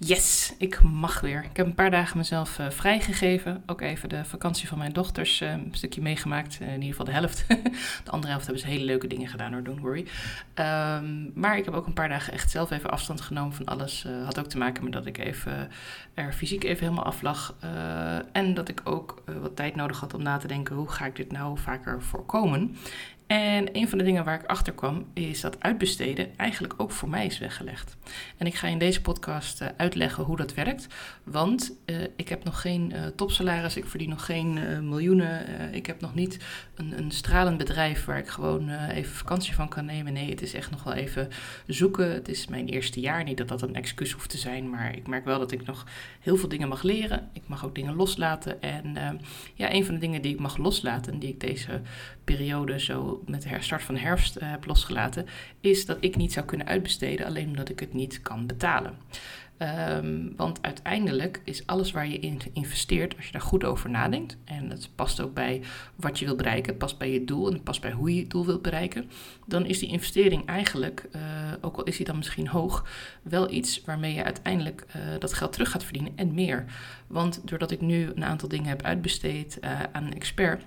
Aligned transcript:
Yes, 0.00 0.54
ik 0.58 0.82
mag 0.82 1.20
weer. 1.20 1.44
Ik 1.44 1.56
heb 1.56 1.66
een 1.66 1.74
paar 1.74 1.90
dagen 1.90 2.16
mezelf 2.16 2.58
uh, 2.58 2.70
vrijgegeven. 2.70 3.62
Ook 3.66 3.80
even 3.80 4.08
de 4.08 4.24
vakantie 4.24 4.68
van 4.68 4.78
mijn 4.78 4.92
dochters 4.92 5.40
uh, 5.40 5.50
een 5.50 5.68
stukje 5.70 6.00
meegemaakt. 6.00 6.58
Uh, 6.62 6.68
in 6.68 6.74
ieder 6.74 6.88
geval 6.88 7.04
de 7.04 7.12
helft. 7.12 7.44
de 8.04 8.10
andere 8.10 8.30
helft 8.30 8.46
hebben 8.46 8.62
ze 8.62 8.68
hele 8.68 8.84
leuke 8.84 9.06
dingen 9.06 9.28
gedaan 9.28 9.52
hoor, 9.52 9.62
don't 9.62 9.80
worry. 9.80 10.06
Um, 10.54 11.32
maar 11.34 11.58
ik 11.58 11.64
heb 11.64 11.74
ook 11.74 11.86
een 11.86 11.92
paar 11.92 12.08
dagen 12.08 12.32
echt 12.32 12.50
zelf 12.50 12.70
even 12.70 12.90
afstand 12.90 13.20
genomen 13.20 13.54
van 13.54 13.64
alles. 13.64 14.06
had 14.24 14.38
ook 14.38 14.46
te 14.46 14.58
maken 14.58 14.84
met 14.84 14.92
dat 14.92 15.06
ik 15.06 15.18
even 15.18 15.70
er 16.14 16.32
fysiek 16.32 16.64
even 16.64 16.82
helemaal 16.84 17.04
af 17.04 17.22
lag. 17.22 17.54
en 18.32 18.54
dat 18.54 18.68
ik 18.68 18.80
ook 18.84 19.22
wat 19.40 19.56
tijd 19.56 19.76
nodig 19.76 20.00
had 20.00 20.14
om 20.14 20.22
na 20.22 20.36
te 20.36 20.46
denken, 20.46 20.76
hoe 20.76 20.90
ga 20.90 21.06
ik 21.06 21.16
dit 21.16 21.32
nou 21.32 21.58
vaker 21.58 22.02
voorkomen? 22.02 22.76
En 23.28 23.68
een 23.72 23.88
van 23.88 23.98
de 23.98 24.04
dingen 24.04 24.24
waar 24.24 24.40
ik 24.40 24.46
achter 24.46 24.72
kwam, 24.72 25.06
is 25.12 25.40
dat 25.40 25.62
uitbesteden 25.62 26.38
eigenlijk 26.38 26.74
ook 26.76 26.90
voor 26.90 27.08
mij 27.08 27.26
is 27.26 27.38
weggelegd. 27.38 27.96
En 28.36 28.46
ik 28.46 28.54
ga 28.54 28.66
in 28.66 28.78
deze 28.78 29.00
podcast 29.00 29.60
uh, 29.60 29.68
uitleggen 29.76 30.24
hoe 30.24 30.36
dat 30.36 30.54
werkt. 30.54 30.86
Want 31.24 31.72
uh, 31.86 31.96
ik 32.16 32.28
heb 32.28 32.44
nog 32.44 32.60
geen 32.60 32.92
uh, 32.94 33.06
topsalaris, 33.06 33.76
ik 33.76 33.86
verdien 33.86 34.08
nog 34.08 34.24
geen 34.24 34.88
miljoenen. 34.88 35.72
ik 35.74 35.86
heb 35.86 36.00
nog 36.00 36.14
niet 36.14 36.38
een, 36.74 36.98
een, 36.98 37.10
stralend 37.10 37.58
bedrijf 37.58 38.04
waar 38.04 38.18
ik 38.18 38.28
gewoon 38.28 38.70
even 38.70 39.14
vakantie 39.14 39.54
van 39.54 39.68
kan 39.68 39.84
nemen. 39.84 40.12
Nee, 40.12 40.30
het 40.30 40.42
is 40.42 40.54
echt 40.54 40.70
nog 40.70 40.82
wel 40.82 40.94
even 40.94 41.28
zoeken. 41.66 42.12
Het 42.12 42.28
is 42.28 42.46
mijn 42.46 42.68
eerste 42.68 43.00
jaar. 43.00 43.24
Niet 43.24 43.36
dat 43.36 43.48
dat 43.48 43.62
een 43.62 43.74
excuus 43.74 44.12
hoeft 44.12 44.30
te 44.30 44.38
zijn, 44.38 44.70
maar 44.70 44.96
ik 44.96 45.06
merk 45.06 45.24
wel 45.24 45.38
dat 45.38 45.52
ik 45.52 45.66
nog 45.66 45.86
heel 46.20 46.36
veel 46.36 46.48
dingen 46.48 46.68
mag 46.68 46.82
leren. 46.82 47.28
Ik 47.32 47.42
mag 47.46 47.64
ook 47.64 47.74
dingen 47.74 47.94
loslaten. 47.94 48.62
En 48.62 49.20
ja, 49.54 49.72
een 49.72 49.84
van 49.84 49.94
de 49.94 50.00
dingen 50.00 50.22
die 50.22 50.32
ik 50.32 50.40
mag 50.40 50.56
loslaten, 50.56 51.18
die 51.18 51.28
ik 51.28 51.40
deze 51.40 51.80
periode 52.34 52.80
zo 52.80 53.22
met 53.26 53.42
de 53.42 53.56
start 53.60 53.82
van 53.82 53.96
herfst 53.96 54.36
uh, 54.36 54.50
heb 54.50 54.66
losgelaten, 54.66 55.26
is 55.60 55.86
dat 55.86 55.96
ik 56.00 56.16
niet 56.16 56.32
zou 56.32 56.46
kunnen 56.46 56.66
uitbesteden 56.66 57.26
alleen 57.26 57.48
omdat 57.48 57.68
ik 57.68 57.80
het 57.80 57.94
niet 57.94 58.22
kan 58.22 58.46
betalen. 58.46 58.94
Um, 59.58 60.32
want 60.36 60.62
uiteindelijk 60.62 61.40
is 61.44 61.66
alles 61.66 61.90
waar 61.90 62.08
je 62.08 62.18
in 62.18 62.40
investeert, 62.52 63.16
als 63.16 63.26
je 63.26 63.32
daar 63.32 63.40
goed 63.40 63.64
over 63.64 63.90
nadenkt, 63.90 64.36
en 64.44 64.70
het 64.70 64.90
past 64.94 65.20
ook 65.20 65.34
bij 65.34 65.60
wat 65.96 66.18
je 66.18 66.24
wil 66.24 66.36
bereiken, 66.36 66.68
het 66.68 66.78
past 66.78 66.98
bij 66.98 67.12
je 67.12 67.24
doel 67.24 67.46
en 67.46 67.52
het 67.52 67.64
past 67.64 67.80
bij 67.80 67.92
hoe 67.92 68.14
je 68.14 68.20
het 68.20 68.30
doel 68.30 68.46
wilt 68.46 68.62
bereiken, 68.62 69.10
dan 69.46 69.66
is 69.66 69.78
die 69.78 69.88
investering 69.88 70.46
eigenlijk, 70.46 71.08
uh, 71.16 71.22
ook 71.60 71.76
al 71.76 71.84
is 71.84 71.96
die 71.96 72.06
dan 72.06 72.16
misschien 72.16 72.48
hoog, 72.48 72.84
wel 73.22 73.50
iets 73.50 73.82
waarmee 73.84 74.14
je 74.14 74.24
uiteindelijk 74.24 74.86
uh, 74.86 75.02
dat 75.18 75.32
geld 75.32 75.52
terug 75.52 75.70
gaat 75.70 75.84
verdienen 75.84 76.12
en 76.16 76.34
meer. 76.34 76.64
Want 77.06 77.40
doordat 77.44 77.70
ik 77.70 77.80
nu 77.80 78.10
een 78.14 78.24
aantal 78.24 78.48
dingen 78.48 78.68
heb 78.68 78.82
uitbesteed 78.82 79.58
aan 79.92 80.04
een 80.04 80.14
expert 80.14 80.64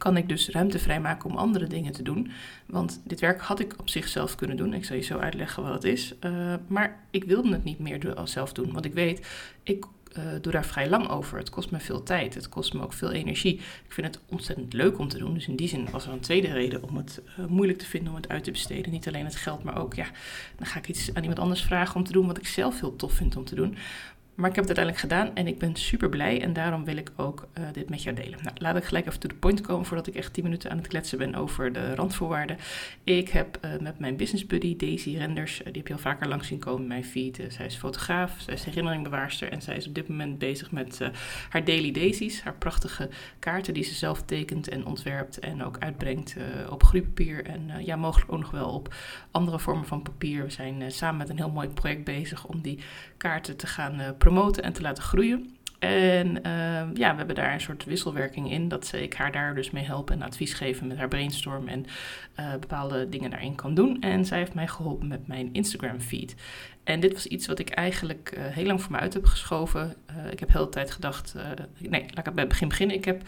kan 0.00 0.16
ik 0.16 0.28
dus 0.28 0.48
ruimte 0.48 0.78
vrijmaken 0.78 1.30
om 1.30 1.36
andere 1.36 1.66
dingen 1.66 1.92
te 1.92 2.02
doen. 2.02 2.30
Want 2.66 3.00
dit 3.04 3.20
werk 3.20 3.40
had 3.40 3.60
ik 3.60 3.74
op 3.78 3.88
zichzelf 3.88 4.34
kunnen 4.34 4.56
doen. 4.56 4.74
Ik 4.74 4.84
zal 4.84 4.96
je 4.96 5.02
zo 5.02 5.18
uitleggen 5.18 5.62
wat 5.62 5.72
het 5.72 5.84
is. 5.84 6.14
Uh, 6.20 6.54
maar 6.66 6.98
ik 7.10 7.24
wilde 7.24 7.52
het 7.52 7.64
niet 7.64 7.78
meer 7.78 8.14
zelf 8.24 8.52
doen. 8.52 8.72
Want 8.72 8.84
ik 8.84 8.94
weet, 8.94 9.26
ik 9.62 9.84
uh, 10.18 10.24
doe 10.40 10.52
daar 10.52 10.64
vrij 10.64 10.88
lang 10.88 11.08
over. 11.08 11.38
Het 11.38 11.50
kost 11.50 11.70
me 11.70 11.80
veel 11.80 12.02
tijd. 12.02 12.34
Het 12.34 12.48
kost 12.48 12.74
me 12.74 12.82
ook 12.82 12.92
veel 12.92 13.10
energie. 13.10 13.54
Ik 13.54 13.92
vind 13.92 14.06
het 14.06 14.20
ontzettend 14.28 14.72
leuk 14.72 14.98
om 14.98 15.08
te 15.08 15.18
doen. 15.18 15.34
Dus 15.34 15.48
in 15.48 15.56
die 15.56 15.68
zin 15.68 15.90
was 15.90 16.06
er 16.06 16.12
een 16.12 16.20
tweede 16.20 16.52
reden 16.52 16.82
om 16.82 16.96
het 16.96 17.20
uh, 17.38 17.46
moeilijk 17.46 17.78
te 17.78 17.86
vinden 17.86 18.10
om 18.10 18.16
het 18.16 18.28
uit 18.28 18.44
te 18.44 18.50
besteden. 18.50 18.92
Niet 18.92 19.08
alleen 19.08 19.24
het 19.24 19.36
geld, 19.36 19.62
maar 19.62 19.78
ook, 19.78 19.94
ja, 19.94 20.06
dan 20.56 20.66
ga 20.66 20.78
ik 20.78 20.88
iets 20.88 21.14
aan 21.14 21.22
iemand 21.22 21.40
anders 21.40 21.62
vragen 21.62 21.96
om 21.96 22.04
te 22.04 22.12
doen 22.12 22.26
wat 22.26 22.38
ik 22.38 22.46
zelf 22.46 22.80
heel 22.80 22.96
tof 22.96 23.12
vind 23.12 23.36
om 23.36 23.44
te 23.44 23.54
doen. 23.54 23.76
Maar 24.40 24.50
ik 24.50 24.56
heb 24.56 24.68
het 24.68 24.78
uiteindelijk 24.78 24.98
gedaan 24.98 25.34
en 25.34 25.46
ik 25.46 25.58
ben 25.58 25.76
super 25.76 26.08
blij 26.08 26.42
en 26.42 26.52
daarom 26.52 26.84
wil 26.84 26.96
ik 26.96 27.10
ook 27.16 27.48
uh, 27.58 27.64
dit 27.72 27.90
met 27.90 28.02
jou 28.02 28.16
delen. 28.16 28.38
Nou, 28.42 28.56
laat 28.58 28.76
ik 28.76 28.84
gelijk 28.84 29.06
even 29.06 29.20
to 29.20 29.28
the 29.28 29.34
point 29.34 29.60
komen 29.60 29.86
voordat 29.86 30.06
ik 30.06 30.14
echt 30.14 30.32
10 30.32 30.44
minuten 30.44 30.70
aan 30.70 30.76
het 30.76 30.86
kletsen 30.86 31.18
ben 31.18 31.34
over 31.34 31.72
de 31.72 31.94
randvoorwaarden. 31.94 32.56
Ik 33.04 33.28
heb 33.28 33.58
uh, 33.64 33.70
met 33.80 33.98
mijn 33.98 34.16
business 34.16 34.46
buddy 34.46 34.76
Daisy 34.76 35.16
Renders, 35.16 35.58
uh, 35.58 35.64
die 35.64 35.76
heb 35.76 35.86
je 35.86 35.92
al 35.92 35.98
vaker 35.98 36.28
langs 36.28 36.46
zien 36.46 36.58
komen 36.58 36.82
in 36.82 36.88
mijn 36.88 37.04
feed. 37.04 37.40
zij 37.48 37.66
is 37.66 37.76
fotograaf, 37.76 38.34
zij 38.38 38.54
is 38.54 38.64
herinneringbewaarster 38.64 39.52
en 39.52 39.62
zij 39.62 39.76
is 39.76 39.86
op 39.86 39.94
dit 39.94 40.08
moment 40.08 40.38
bezig 40.38 40.70
met 40.70 41.00
haar 41.48 41.64
Daily 41.64 41.90
Daisies, 41.90 42.42
haar 42.42 42.54
prachtige 42.54 43.08
kaarten 43.38 43.74
die 43.74 43.84
ze 43.84 43.94
zelf 43.94 44.22
tekent 44.22 44.68
en 44.68 44.86
ontwerpt 44.86 45.38
en 45.38 45.64
ook 45.64 45.78
uitbrengt 45.78 46.36
op 46.70 46.82
groeipapier 46.82 47.44
en 47.46 47.70
ja, 47.84 47.96
mogelijk 47.96 48.32
ook 48.32 48.40
nog 48.40 48.50
wel 48.50 48.68
op 48.68 48.94
andere 49.30 49.58
vormen 49.58 49.86
van 49.86 50.02
papier. 50.02 50.44
We 50.44 50.50
zijn 50.50 50.92
samen 50.92 51.18
met 51.18 51.28
een 51.28 51.36
heel 51.36 51.50
mooi 51.50 51.68
project 51.68 52.04
bezig 52.04 52.46
om 52.46 52.60
die 52.60 52.78
kaarten 53.16 53.56
te 53.56 53.66
gaan 53.66 53.92
promoveren 53.92 54.29
promoten 54.32 54.62
en 54.62 54.72
te 54.72 54.82
laten 54.82 55.02
groeien. 55.02 55.56
En 55.78 56.42
ehm, 56.42 56.90
ja, 56.94 57.10
we 57.10 57.16
hebben 57.16 57.34
daar 57.34 57.52
een 57.52 57.60
soort 57.60 57.84
wisselwerking 57.84 58.50
in. 58.50 58.68
Dat 58.68 58.92
ik 58.92 59.14
haar 59.14 59.32
daar 59.32 59.54
dus 59.54 59.70
mee 59.70 59.84
help 59.84 60.10
en 60.10 60.22
advies 60.22 60.54
geven 60.54 60.86
met 60.86 60.96
haar 60.96 61.08
brainstorm 61.08 61.68
en 61.68 61.86
uh, 62.40 62.52
bepaalde 62.52 63.08
dingen 63.08 63.30
daarin 63.30 63.54
kan 63.54 63.74
doen. 63.74 64.00
En 64.00 64.24
zij 64.24 64.38
heeft 64.38 64.54
mij 64.54 64.66
geholpen 64.66 65.08
met 65.08 65.26
mijn 65.26 65.48
Instagram 65.52 66.00
feed. 66.00 66.34
En 66.84 67.00
dit 67.00 67.12
was 67.12 67.26
iets 67.26 67.46
wat 67.46 67.58
ik 67.58 67.68
eigenlijk 67.68 68.34
uh, 68.36 68.44
heel 68.44 68.64
lang 68.64 68.82
voor 68.82 68.92
me 68.92 68.98
uit 68.98 69.14
heb 69.14 69.24
geschoven. 69.24 69.94
Uh, 70.10 70.32
ik 70.32 70.40
heb 70.40 70.52
heel 70.52 70.64
de 70.64 70.70
tijd 70.70 70.90
gedacht, 70.90 71.34
uh, 71.36 71.42
nee, 71.78 72.04
laat 72.14 72.26
ik 72.26 72.34
bij 72.34 72.42
het 72.42 72.48
begin 72.48 72.68
beginnen. 72.68 72.96
Ik 72.96 73.04
heb, 73.04 73.22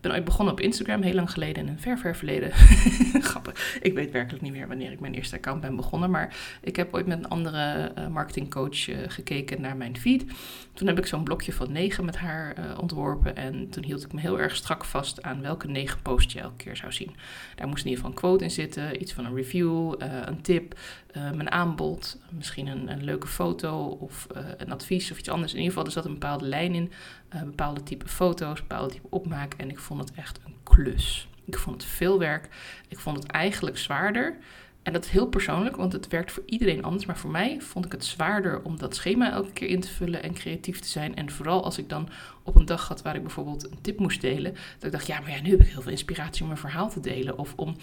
ben 0.00 0.12
ooit 0.12 0.24
begonnen 0.24 0.54
op 0.54 0.60
Instagram, 0.60 1.02
heel 1.02 1.14
lang 1.14 1.30
geleden, 1.30 1.62
in 1.62 1.68
een 1.68 1.80
ver, 1.80 1.98
ver 1.98 2.16
verleden. 2.16 2.52
Grappig, 3.30 3.78
ik 3.82 3.94
weet 3.94 4.10
werkelijk 4.10 4.42
niet 4.42 4.52
meer 4.52 4.68
wanneer 4.68 4.92
ik 4.92 5.00
mijn 5.00 5.14
eerste 5.14 5.36
account 5.36 5.60
ben 5.60 5.76
begonnen. 5.76 6.10
Maar 6.10 6.36
ik 6.60 6.76
heb 6.76 6.94
ooit 6.94 7.06
met 7.06 7.18
een 7.18 7.28
andere 7.28 7.92
marketingcoach 8.10 8.84
gekeken 9.06 9.60
naar 9.60 9.76
mijn 9.76 9.98
feed. 9.98 10.24
Toen 10.72 10.86
heb 10.86 10.98
ik 10.98 11.06
zo'n 11.06 11.24
blokje 11.24 11.52
van 11.52 11.72
negen 11.72 12.04
met 12.04 12.16
haar 12.16 12.54
ontworpen. 12.80 13.36
En 13.36 13.68
toen 13.70 13.84
hield 13.84 14.04
ik 14.04 14.12
me 14.12 14.20
heel 14.20 14.40
erg 14.40 14.56
strak 14.56 14.84
vast 14.84 15.22
aan 15.22 15.42
welke 15.42 15.68
negen 15.68 16.02
posts 16.02 16.32
je 16.32 16.40
elke 16.40 16.56
keer 16.56 16.76
zou 16.76 16.92
zien. 16.92 17.16
Daar 17.54 17.68
moest 17.68 17.84
in 17.84 17.90
ieder 17.90 18.04
geval 18.04 18.10
een 18.10 18.20
quote 18.20 18.44
in 18.44 18.50
zitten, 18.50 19.02
iets 19.02 19.12
van 19.12 19.24
een 19.24 19.34
review, 19.34 19.94
een 20.24 20.42
tip, 20.42 20.78
mijn 21.12 21.50
aanbod, 21.50 22.18
misschien 22.30 22.66
een, 22.66 22.92
een 22.92 23.04
leuke 23.08 23.26
foto 23.26 23.84
of 23.86 24.26
uh, 24.36 24.42
een 24.56 24.72
advies 24.72 25.10
of 25.10 25.18
iets 25.18 25.28
anders. 25.28 25.52
In 25.52 25.58
ieder 25.58 25.72
geval, 25.72 25.86
er 25.86 25.92
zat 25.92 26.04
een 26.04 26.12
bepaalde 26.12 26.44
lijn 26.44 26.74
in, 26.74 26.92
uh, 27.34 27.42
bepaalde 27.42 27.82
type 27.82 28.08
foto's, 28.08 28.60
bepaalde 28.60 28.92
type 28.92 29.06
opmaak. 29.10 29.54
En 29.56 29.70
ik 29.70 29.78
vond 29.78 30.00
het 30.00 30.12
echt 30.12 30.40
een 30.46 30.54
klus. 30.62 31.28
Ik 31.44 31.58
vond 31.58 31.82
het 31.82 31.90
veel 31.90 32.18
werk. 32.18 32.48
Ik 32.88 32.98
vond 32.98 33.16
het 33.16 33.26
eigenlijk 33.26 33.78
zwaarder. 33.78 34.36
En 34.82 34.92
dat 34.92 35.04
is 35.04 35.10
heel 35.10 35.26
persoonlijk, 35.26 35.76
want 35.76 35.92
het 35.92 36.08
werkt 36.08 36.32
voor 36.32 36.42
iedereen 36.46 36.84
anders. 36.84 37.06
Maar 37.06 37.18
voor 37.18 37.30
mij 37.30 37.60
vond 37.60 37.84
ik 37.84 37.92
het 37.92 38.04
zwaarder 38.04 38.62
om 38.62 38.78
dat 38.78 38.94
schema 38.94 39.30
elke 39.30 39.52
keer 39.52 39.68
in 39.68 39.80
te 39.80 39.88
vullen 39.88 40.22
en 40.22 40.34
creatief 40.34 40.80
te 40.80 40.88
zijn. 40.88 41.16
En 41.16 41.30
vooral 41.30 41.64
als 41.64 41.78
ik 41.78 41.88
dan 41.88 42.08
op 42.42 42.54
een 42.54 42.64
dag 42.64 42.88
had 42.88 43.02
waar 43.02 43.14
ik 43.14 43.22
bijvoorbeeld 43.22 43.70
een 43.70 43.80
tip 43.80 43.98
moest 43.98 44.20
delen. 44.20 44.52
Dat 44.52 44.84
ik 44.84 44.92
dacht, 44.92 45.06
ja, 45.06 45.20
maar 45.20 45.30
ja, 45.30 45.40
nu 45.40 45.50
heb 45.50 45.60
ik 45.60 45.66
heel 45.66 45.82
veel 45.82 45.90
inspiratie 45.90 46.44
om 46.44 46.50
een 46.50 46.56
verhaal 46.56 46.90
te 46.90 47.00
delen. 47.00 47.38
Of 47.38 47.52
om 47.56 47.76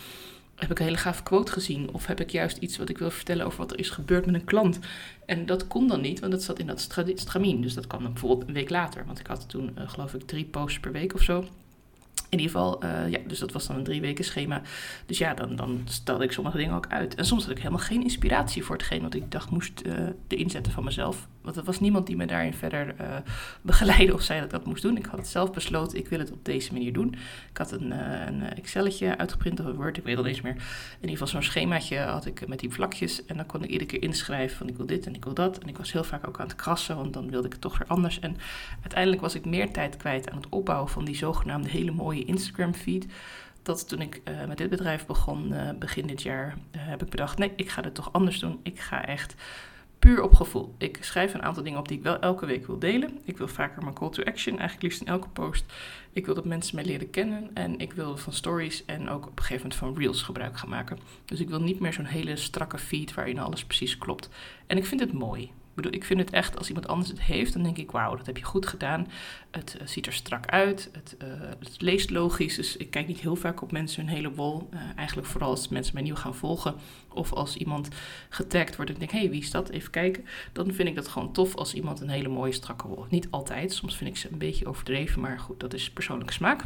heb 0.56 0.72
ik 0.72 0.80
een 0.80 0.86
hele 0.86 0.98
gave 0.98 1.24
quote 1.24 1.52
gezien? 1.52 1.90
Of 1.92 2.06
heb 2.06 2.20
ik 2.20 2.30
juist 2.30 2.58
iets 2.58 2.78
wat 2.78 2.90
ik 2.90 2.98
wil 2.98 3.12
vertellen 3.12 3.46
over 3.46 3.58
wat 3.58 3.72
er 3.72 3.80
is 3.80 3.90
gebeurd 3.90 4.26
met 4.26 4.36
een 4.36 4.44
klant? 4.44 4.80
En 5.26 5.46
dat 5.46 5.68
kon 5.68 5.88
dan 5.88 6.02
niet, 6.02 6.20
want 6.20 6.32
dat 6.32 6.44
zat 6.44 6.60
in 6.60 6.68
dat 6.68 6.90
stramien. 7.16 7.62
Dus 7.62 7.74
dat 7.74 7.88
kwam 7.88 8.04
dan 8.04 8.12
bijvoorbeeld 8.12 8.48
een 8.48 8.54
week 8.54 8.70
later. 8.70 9.06
Want 9.06 9.20
ik 9.20 9.28
had 9.28 9.50
toen, 9.50 9.76
uh, 9.78 9.90
geloof 9.90 10.14
ik, 10.14 10.22
drie 10.22 10.46
posts 10.46 10.80
per 10.80 10.92
week 10.92 11.14
of 11.14 11.22
zo. 11.22 11.40
In 12.30 12.40
ieder 12.40 12.56
geval, 12.56 12.84
uh, 12.84 13.10
ja, 13.10 13.20
dus 13.28 13.40
dat 13.40 13.52
was 13.52 13.68
dan 13.68 13.76
een 13.76 13.84
drie 13.84 14.02
weken 14.02 14.26
schema. 14.26 14.62
Dus 15.06 15.18
ja, 15.18 15.34
dan, 15.34 15.56
dan 15.56 15.82
stelde 15.86 16.24
ik 16.24 16.32
sommige 16.32 16.58
dingen 16.58 16.76
ook 16.76 16.88
uit. 16.88 17.16
En 17.16 17.26
soms 17.26 17.42
had 17.42 17.52
ik 17.52 17.58
helemaal 17.58 17.80
geen 17.80 18.04
inspiratie 18.04 18.64
voor 18.64 18.76
hetgeen 18.76 19.02
wat 19.02 19.14
ik 19.14 19.32
dacht 19.32 19.50
moest 19.50 19.82
uh, 19.86 20.08
de 20.28 20.36
inzetten 20.36 20.72
van 20.72 20.84
mezelf. 20.84 21.28
Want 21.46 21.58
er 21.58 21.64
was 21.64 21.80
niemand 21.80 22.08
die 22.08 22.16
me 22.16 22.26
daarin 22.26 22.54
verder 22.54 22.96
uh, 23.02 23.16
begeleidde 23.62 24.14
of 24.14 24.22
zei 24.22 24.40
dat 24.40 24.48
ik 24.48 24.54
dat 24.54 24.66
moest 24.66 24.82
doen. 24.82 24.98
Ik 24.98 25.06
had 25.06 25.20
het 25.20 25.28
zelf 25.28 25.52
besloten, 25.52 25.98
ik 25.98 26.08
wil 26.08 26.20
het 26.20 26.32
op 26.32 26.46
deze 26.46 26.74
manier 26.74 26.94
doen. 26.94 27.16
Ik 27.50 27.58
had 27.58 27.72
een, 27.72 27.92
een 28.28 28.54
Excelletje 28.54 29.18
uitgeprint 29.18 29.60
of 29.60 29.66
een 29.66 29.76
Word, 29.76 29.98
ik 29.98 30.04
weet 30.04 30.18
al 30.18 30.24
niet 30.24 30.44
meer. 30.44 30.56
In 30.56 30.62
ieder 31.02 31.10
geval 31.10 31.28
zo'n 31.28 31.44
schemaatje 31.44 31.98
had 31.98 32.26
ik 32.26 32.48
met 32.48 32.60
die 32.60 32.70
vlakjes. 32.70 33.26
En 33.26 33.38
dan 33.38 33.46
kon 33.46 33.64
ik 33.64 33.70
iedere 33.70 33.86
keer 33.86 34.02
inschrijven 34.02 34.58
van 34.58 34.68
ik 34.68 34.78
wil 34.78 34.86
dit 34.86 35.06
en 35.06 35.16
ik 35.16 35.24
wil 35.24 35.34
dat. 35.34 35.58
En 35.58 35.68
ik 35.68 35.78
was 35.78 35.92
heel 35.92 36.04
vaak 36.04 36.28
ook 36.28 36.40
aan 36.40 36.48
het 36.48 36.56
krassen, 36.56 36.96
want 36.96 37.14
dan 37.14 37.30
wilde 37.30 37.46
ik 37.46 37.52
het 37.52 37.62
toch 37.62 37.78
weer 37.78 37.88
anders. 37.88 38.20
En 38.20 38.38
uiteindelijk 38.82 39.22
was 39.22 39.36
ik 39.36 39.46
meer 39.46 39.72
tijd 39.72 39.98
kwijt 39.98 40.30
aan 40.30 40.38
het 40.38 40.50
opbouwen 40.50 40.90
van 40.90 41.06
die 41.06 41.16
zogenaamde 41.16 41.70
hele 41.70 41.92
mooie 41.92 42.26
Instagram 42.26 42.74
feed. 42.74 43.06
Dat 43.64 43.88
toen 43.88 44.02
ik 44.02 44.22
uh, 44.24 44.46
met 44.48 44.58
dit 44.58 44.70
bedrijf 44.70 45.06
begon, 45.06 45.54
uh, 45.54 45.70
begin 45.80 46.08
dit 46.08 46.22
jaar, 46.22 46.48
uh, 46.48 46.82
heb 46.86 47.04
ik 47.04 47.10
bedacht: 47.10 47.38
nee, 47.38 47.52
ik 47.56 47.70
ga 47.70 47.82
het 47.82 47.96
toch 47.96 48.14
anders 48.14 48.40
doen. 48.40 48.60
Ik 48.64 48.80
ga 48.80 49.06
echt 49.06 49.36
puur 50.06 50.22
op 50.22 50.34
gevoel. 50.34 50.76
Ik 50.78 50.98
schrijf 51.02 51.34
een 51.34 51.44
aantal 51.44 51.64
dingen 51.64 51.80
op 51.80 51.88
die 51.88 51.98
ik 51.98 52.04
wel 52.04 52.20
elke 52.20 52.46
week 52.46 52.68
wil 52.68 52.80
delen. 52.80 53.20
Ik 53.24 53.38
wil 53.38 53.48
vaker 53.48 53.84
mijn 53.84 53.96
call 53.96 54.10
to 54.10 54.24
action, 54.24 54.60
eigenlijk 54.60 54.82
liefst 54.82 55.02
in 55.02 55.08
elke 55.08 55.28
post. 55.28 55.66
Ik 56.14 56.26
wil 56.26 56.36
dat 56.36 56.46
mensen 56.46 56.76
mij 56.76 56.86
leren 56.86 57.10
kennen 57.10 57.50
en 57.54 57.80
ik 57.80 57.94
wil 57.94 58.18
van 58.18 58.34
stories 58.34 58.86
en 58.86 59.10
ook 59.10 59.26
op 59.26 59.38
een 59.38 59.44
gegeven 59.44 59.62
moment 59.62 59.76
van 59.76 59.98
reels 59.98 60.22
gebruik 60.22 60.58
gaan 60.58 60.70
maken. 60.70 61.00
Dus 61.26 61.40
ik 61.40 61.50
wil 61.50 61.62
niet 61.62 61.80
meer 61.80 61.94
zo'n 61.94 62.06
hele 62.06 62.36
strakke 62.36 62.78
feed 62.78 63.14
waarin 63.14 63.40
alles 63.40 63.66
precies 63.66 63.98
klopt. 63.98 64.30
En 64.68 64.78
ik 64.78 64.86
vind 64.86 65.00
het 65.00 65.14
mooi. 65.14 65.52
Ik 65.76 65.82
bedoel, 65.82 66.00
ik 66.00 66.06
vind 66.06 66.20
het 66.20 66.30
echt, 66.30 66.58
als 66.58 66.68
iemand 66.68 66.88
anders 66.88 67.10
het 67.10 67.22
heeft, 67.22 67.54
dan 67.54 67.64
denk 67.64 67.78
ik, 67.78 67.92
wauw, 67.92 68.16
dat 68.16 68.26
heb 68.26 68.38
je 68.38 68.44
goed 68.44 68.66
gedaan. 68.66 69.08
Het 69.52 69.78
uh, 69.82 69.88
ziet 69.88 70.06
er 70.06 70.14
strak 70.14 70.46
uit, 70.46 70.90
het, 70.92 71.16
uh, 71.24 71.28
het, 71.60 71.82
leest 71.82 72.10
logisch. 72.10 72.56
Dus 72.56 72.78
ik 72.78 72.90
kijk 72.90 73.08
niet 73.08 73.20
heel 73.20 73.36
vaak 73.36 73.62
op 73.62 73.72
mensen 73.72 74.06
hun 74.06 74.16
hele 74.16 74.32
wol. 74.32 74.70
Uh, 74.74 74.80
eigenlijk 74.96 75.28
vooral 75.28 75.50
als 75.50 75.68
mensen 75.68 75.94
mij 75.94 76.04
nieuw 76.04 76.16
gaan 76.16 76.36
volgen. 76.36 76.76
Of 77.08 77.34
als 77.34 77.56
iemand 77.56 77.90
getagd 78.30 78.76
wordt 78.76 78.92
en 78.92 78.98
ik 78.98 79.02
denk, 79.02 79.12
hé, 79.12 79.20
hey, 79.20 79.30
wie 79.30 79.42
is 79.42 79.52
dat? 79.52 79.70
Even 79.70 79.92
kijken. 79.92 80.26
Dan 80.54 80.74
vind 80.74 80.90
ik 80.90 80.96
dat 80.96 81.08
gewoon 81.08 81.34
tof 81.34 81.56
als 81.56 81.74
iemand 81.74 82.02
een 82.02 82.10
hele 82.10 82.30
mooie 82.30 82.52
strakke 82.52 82.88
wol. 82.88 83.06
Niet 83.10 83.28
altijd, 83.30 83.74
soms 83.74 83.98
vind 83.98 84.10
ik 84.10 84.18
ze 84.18 84.32
een 84.32 84.38
beetje 84.38 84.68
overdreven, 84.68 85.22
maar 85.22 85.40
goed, 85.40 85.60
dat 85.60 85.74
is 85.74 85.92
persoonlijke 85.92 86.34
smaak. 86.34 86.64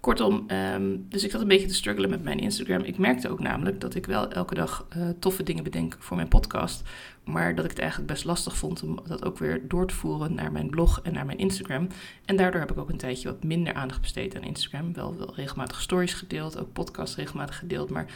Kortom, 0.00 0.44
ehm, 0.46 0.96
dus 1.08 1.24
ik 1.24 1.30
zat 1.30 1.40
een 1.40 1.48
beetje 1.48 1.66
te 1.66 1.74
struggelen 1.74 2.10
met 2.10 2.22
mijn 2.22 2.38
Instagram. 2.38 2.82
Ik 2.82 2.98
merkte 2.98 3.28
ook 3.28 3.40
namelijk 3.40 3.80
dat 3.80 3.94
ik 3.94 4.06
wel 4.06 4.30
elke 4.30 4.54
dag 4.54 4.86
uh, 4.96 5.08
toffe 5.18 5.42
dingen 5.42 5.64
bedenk 5.64 5.96
voor 5.98 6.16
mijn 6.16 6.28
podcast. 6.28 6.82
Maar 7.24 7.54
dat 7.54 7.64
ik 7.64 7.70
het 7.70 7.78
eigenlijk 7.78 8.10
best 8.10 8.24
lastig 8.24 8.56
vond 8.56 8.82
om 8.82 8.98
dat 9.06 9.24
ook 9.24 9.38
weer 9.38 9.68
door 9.68 9.86
te 9.86 9.94
voeren 9.94 10.34
naar 10.34 10.52
mijn 10.52 10.70
blog 10.70 11.00
en 11.02 11.12
naar 11.12 11.26
mijn 11.26 11.38
Instagram. 11.38 11.88
En 12.24 12.36
daardoor 12.36 12.60
heb 12.60 12.70
ik 12.70 12.78
ook 12.78 12.88
een 12.88 12.96
tijdje 12.96 13.28
wat 13.28 13.44
minder 13.44 13.74
aandacht 13.74 14.00
besteed 14.00 14.36
aan 14.36 14.42
Instagram. 14.42 14.92
Wel, 14.92 15.16
wel 15.16 15.34
regelmatig 15.34 15.80
stories 15.80 16.14
gedeeld, 16.14 16.58
ook 16.58 16.72
podcasts 16.72 17.16
regelmatig 17.16 17.58
gedeeld. 17.58 17.90
Maar 17.90 18.06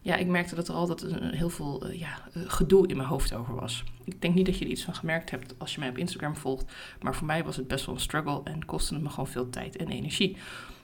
ja, 0.00 0.16
ik 0.16 0.26
merkte 0.26 0.54
dat 0.54 0.68
er 0.68 0.74
altijd 0.74 1.02
een, 1.02 1.34
heel 1.34 1.50
veel 1.50 1.86
uh, 1.86 2.00
ja, 2.00 2.28
uh, 2.36 2.42
gedoe 2.46 2.88
in 2.88 2.96
mijn 2.96 3.08
hoofd 3.08 3.34
over 3.34 3.54
was. 3.54 3.84
Ik 4.04 4.20
denk 4.20 4.34
niet 4.34 4.46
dat 4.46 4.58
je 4.58 4.64
er 4.64 4.70
iets 4.70 4.84
van 4.84 4.94
gemerkt 4.94 5.30
hebt 5.30 5.54
als 5.58 5.74
je 5.74 5.80
mij 5.80 5.88
op 5.88 5.98
Instagram 5.98 6.36
volgt. 6.36 6.72
Maar 7.00 7.14
voor 7.14 7.26
mij 7.26 7.44
was 7.44 7.56
het 7.56 7.68
best 7.68 7.86
wel 7.86 7.94
een 7.94 8.00
struggle 8.00 8.40
en 8.44 8.64
kostte 8.64 8.94
het 8.94 9.02
me 9.02 9.08
gewoon 9.08 9.28
veel 9.28 9.50
tijd 9.50 9.76
en 9.76 9.88
energie. 9.88 10.36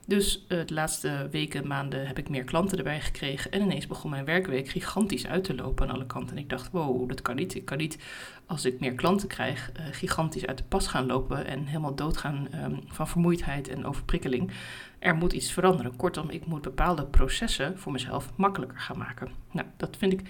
Dus 0.09 0.45
uh, 0.49 0.67
de 0.67 0.75
laatste 0.75 1.29
weken, 1.31 1.67
maanden 1.67 2.07
heb 2.07 2.19
ik 2.19 2.29
meer 2.29 2.45
klanten 2.45 2.79
erbij 2.79 3.01
gekregen. 3.01 3.53
En 3.53 3.61
ineens 3.61 3.87
begon 3.87 4.11
mijn 4.11 4.25
werkweek 4.25 4.69
gigantisch 4.69 5.27
uit 5.27 5.45
te 5.45 5.55
lopen 5.55 5.89
aan 5.89 5.95
alle 5.95 6.07
kanten. 6.07 6.37
En 6.37 6.43
ik 6.43 6.49
dacht, 6.49 6.71
wow, 6.71 7.09
dat 7.09 7.23
kan 7.23 7.37
niet. 7.37 7.55
Ik 7.55 7.65
kan 7.65 7.79
niet, 7.79 7.99
als 8.47 8.65
ik 8.65 8.81
meer 8.81 8.95
klanten 8.95 9.29
krijg, 9.29 9.73
uh, 9.73 9.87
gigantisch 9.91 10.47
uit 10.47 10.59
de 10.59 10.65
pas 10.65 10.87
gaan 10.87 11.07
lopen. 11.07 11.47
En 11.47 11.67
helemaal 11.67 11.95
doodgaan 11.95 12.49
um, 12.55 12.81
van 12.87 13.09
vermoeidheid 13.09 13.69
en 13.69 13.87
overprikkeling. 13.87 14.51
Er 14.99 15.15
moet 15.15 15.33
iets 15.33 15.53
veranderen. 15.53 15.97
Kortom, 15.97 16.31
ik 16.31 16.47
moet 16.47 16.63
bepaalde 16.63 17.07
processen 17.07 17.79
voor 17.79 17.93
mezelf 17.93 18.33
makkelijker 18.37 18.79
gaan 18.79 18.99
maken. 18.99 19.29
Nou, 19.53 19.67
dat 19.77 19.97
vind 19.97 20.13
ik 20.13 20.23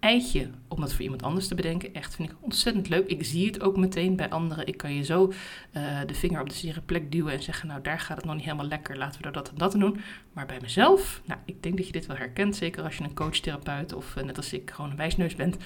eitje 0.00 0.50
om 0.68 0.80
dat 0.80 0.92
voor 0.92 1.02
iemand 1.02 1.22
anders 1.22 1.48
te 1.48 1.54
bedenken. 1.54 1.94
Echt 1.94 2.14
vind 2.14 2.30
ik 2.30 2.36
ontzettend 2.40 2.88
leuk. 2.88 3.06
Ik 3.08 3.24
zie 3.24 3.46
het 3.46 3.60
ook 3.60 3.76
meteen 3.76 4.16
bij 4.16 4.30
anderen. 4.30 4.66
Ik 4.66 4.76
kan 4.76 4.94
je 4.94 5.04
zo 5.04 5.32
uh, 5.72 6.00
de 6.06 6.14
vinger 6.14 6.40
op 6.40 6.48
de 6.48 6.54
zere 6.54 6.80
plek 6.80 7.12
duwen 7.12 7.32
en 7.32 7.42
zeggen: 7.42 7.68
Nou, 7.68 7.82
daar 7.82 8.00
gaat 8.00 8.16
het 8.16 8.26
nog 8.26 8.34
niet 8.34 8.44
helemaal 8.44 8.66
lekker. 8.66 8.96
Laten 8.96 9.22
we 9.22 9.30
dat 9.30 9.48
en 9.48 9.56
dat 9.56 9.72
doen. 9.72 10.00
Maar 10.32 10.46
bij 10.46 10.58
mezelf, 10.60 11.20
nou, 11.24 11.40
ik 11.44 11.62
denk 11.62 11.76
dat 11.76 11.86
je 11.86 11.92
dit 11.92 12.06
wel 12.06 12.16
herkent. 12.16 12.56
Zeker 12.56 12.82
als 12.82 12.96
je 12.96 13.04
een 13.04 13.14
coach-therapeut 13.14 13.92
of 13.92 14.16
uh, 14.16 14.24
net 14.24 14.36
als 14.36 14.52
ik 14.52 14.70
gewoon 14.70 14.90
een 14.90 14.96
wijsneus 14.96 15.34
bent. 15.34 15.56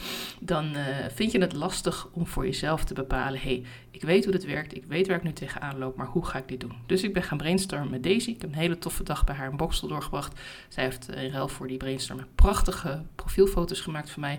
Dan 0.40 0.76
uh, 0.76 0.80
vind 1.14 1.32
je 1.32 1.40
het 1.40 1.52
lastig 1.52 2.08
om 2.12 2.26
voor 2.26 2.44
jezelf 2.44 2.84
te 2.84 2.94
bepalen: 2.94 3.40
hey, 3.40 3.62
ik 3.90 4.02
weet 4.02 4.24
hoe 4.24 4.32
dit 4.32 4.44
werkt. 4.44 4.76
Ik 4.76 4.84
weet 4.84 5.06
waar 5.06 5.16
ik 5.16 5.22
nu 5.22 5.32
tegenaan 5.32 5.78
loop. 5.78 5.96
Maar 5.96 6.06
hoe 6.06 6.26
ga 6.26 6.38
ik 6.38 6.48
dit 6.48 6.60
doen? 6.60 6.74
Dus 6.86 7.02
ik 7.02 7.12
ben 7.12 7.22
gaan 7.22 7.38
brainstormen 7.38 7.90
met 7.90 8.02
Daisy. 8.02 8.30
Ik 8.30 8.40
heb 8.40 8.50
een 8.50 8.58
hele 8.58 8.78
toffe 8.78 9.02
dag 9.02 9.24
bij 9.24 9.34
haar 9.34 9.50
in 9.50 9.56
Boksel 9.56 9.88
doorgebracht. 9.88 10.40
Zij 10.68 10.84
heeft 10.84 11.10
in 11.10 11.30
ruil 11.30 11.48
voor 11.48 11.68
die 11.68 11.76
brainstorm 11.76 12.26
prachtige 12.34 13.02
profielfoto's 13.34 13.80
gemaakt 13.80 14.10
voor 14.10 14.20
mij. 14.20 14.38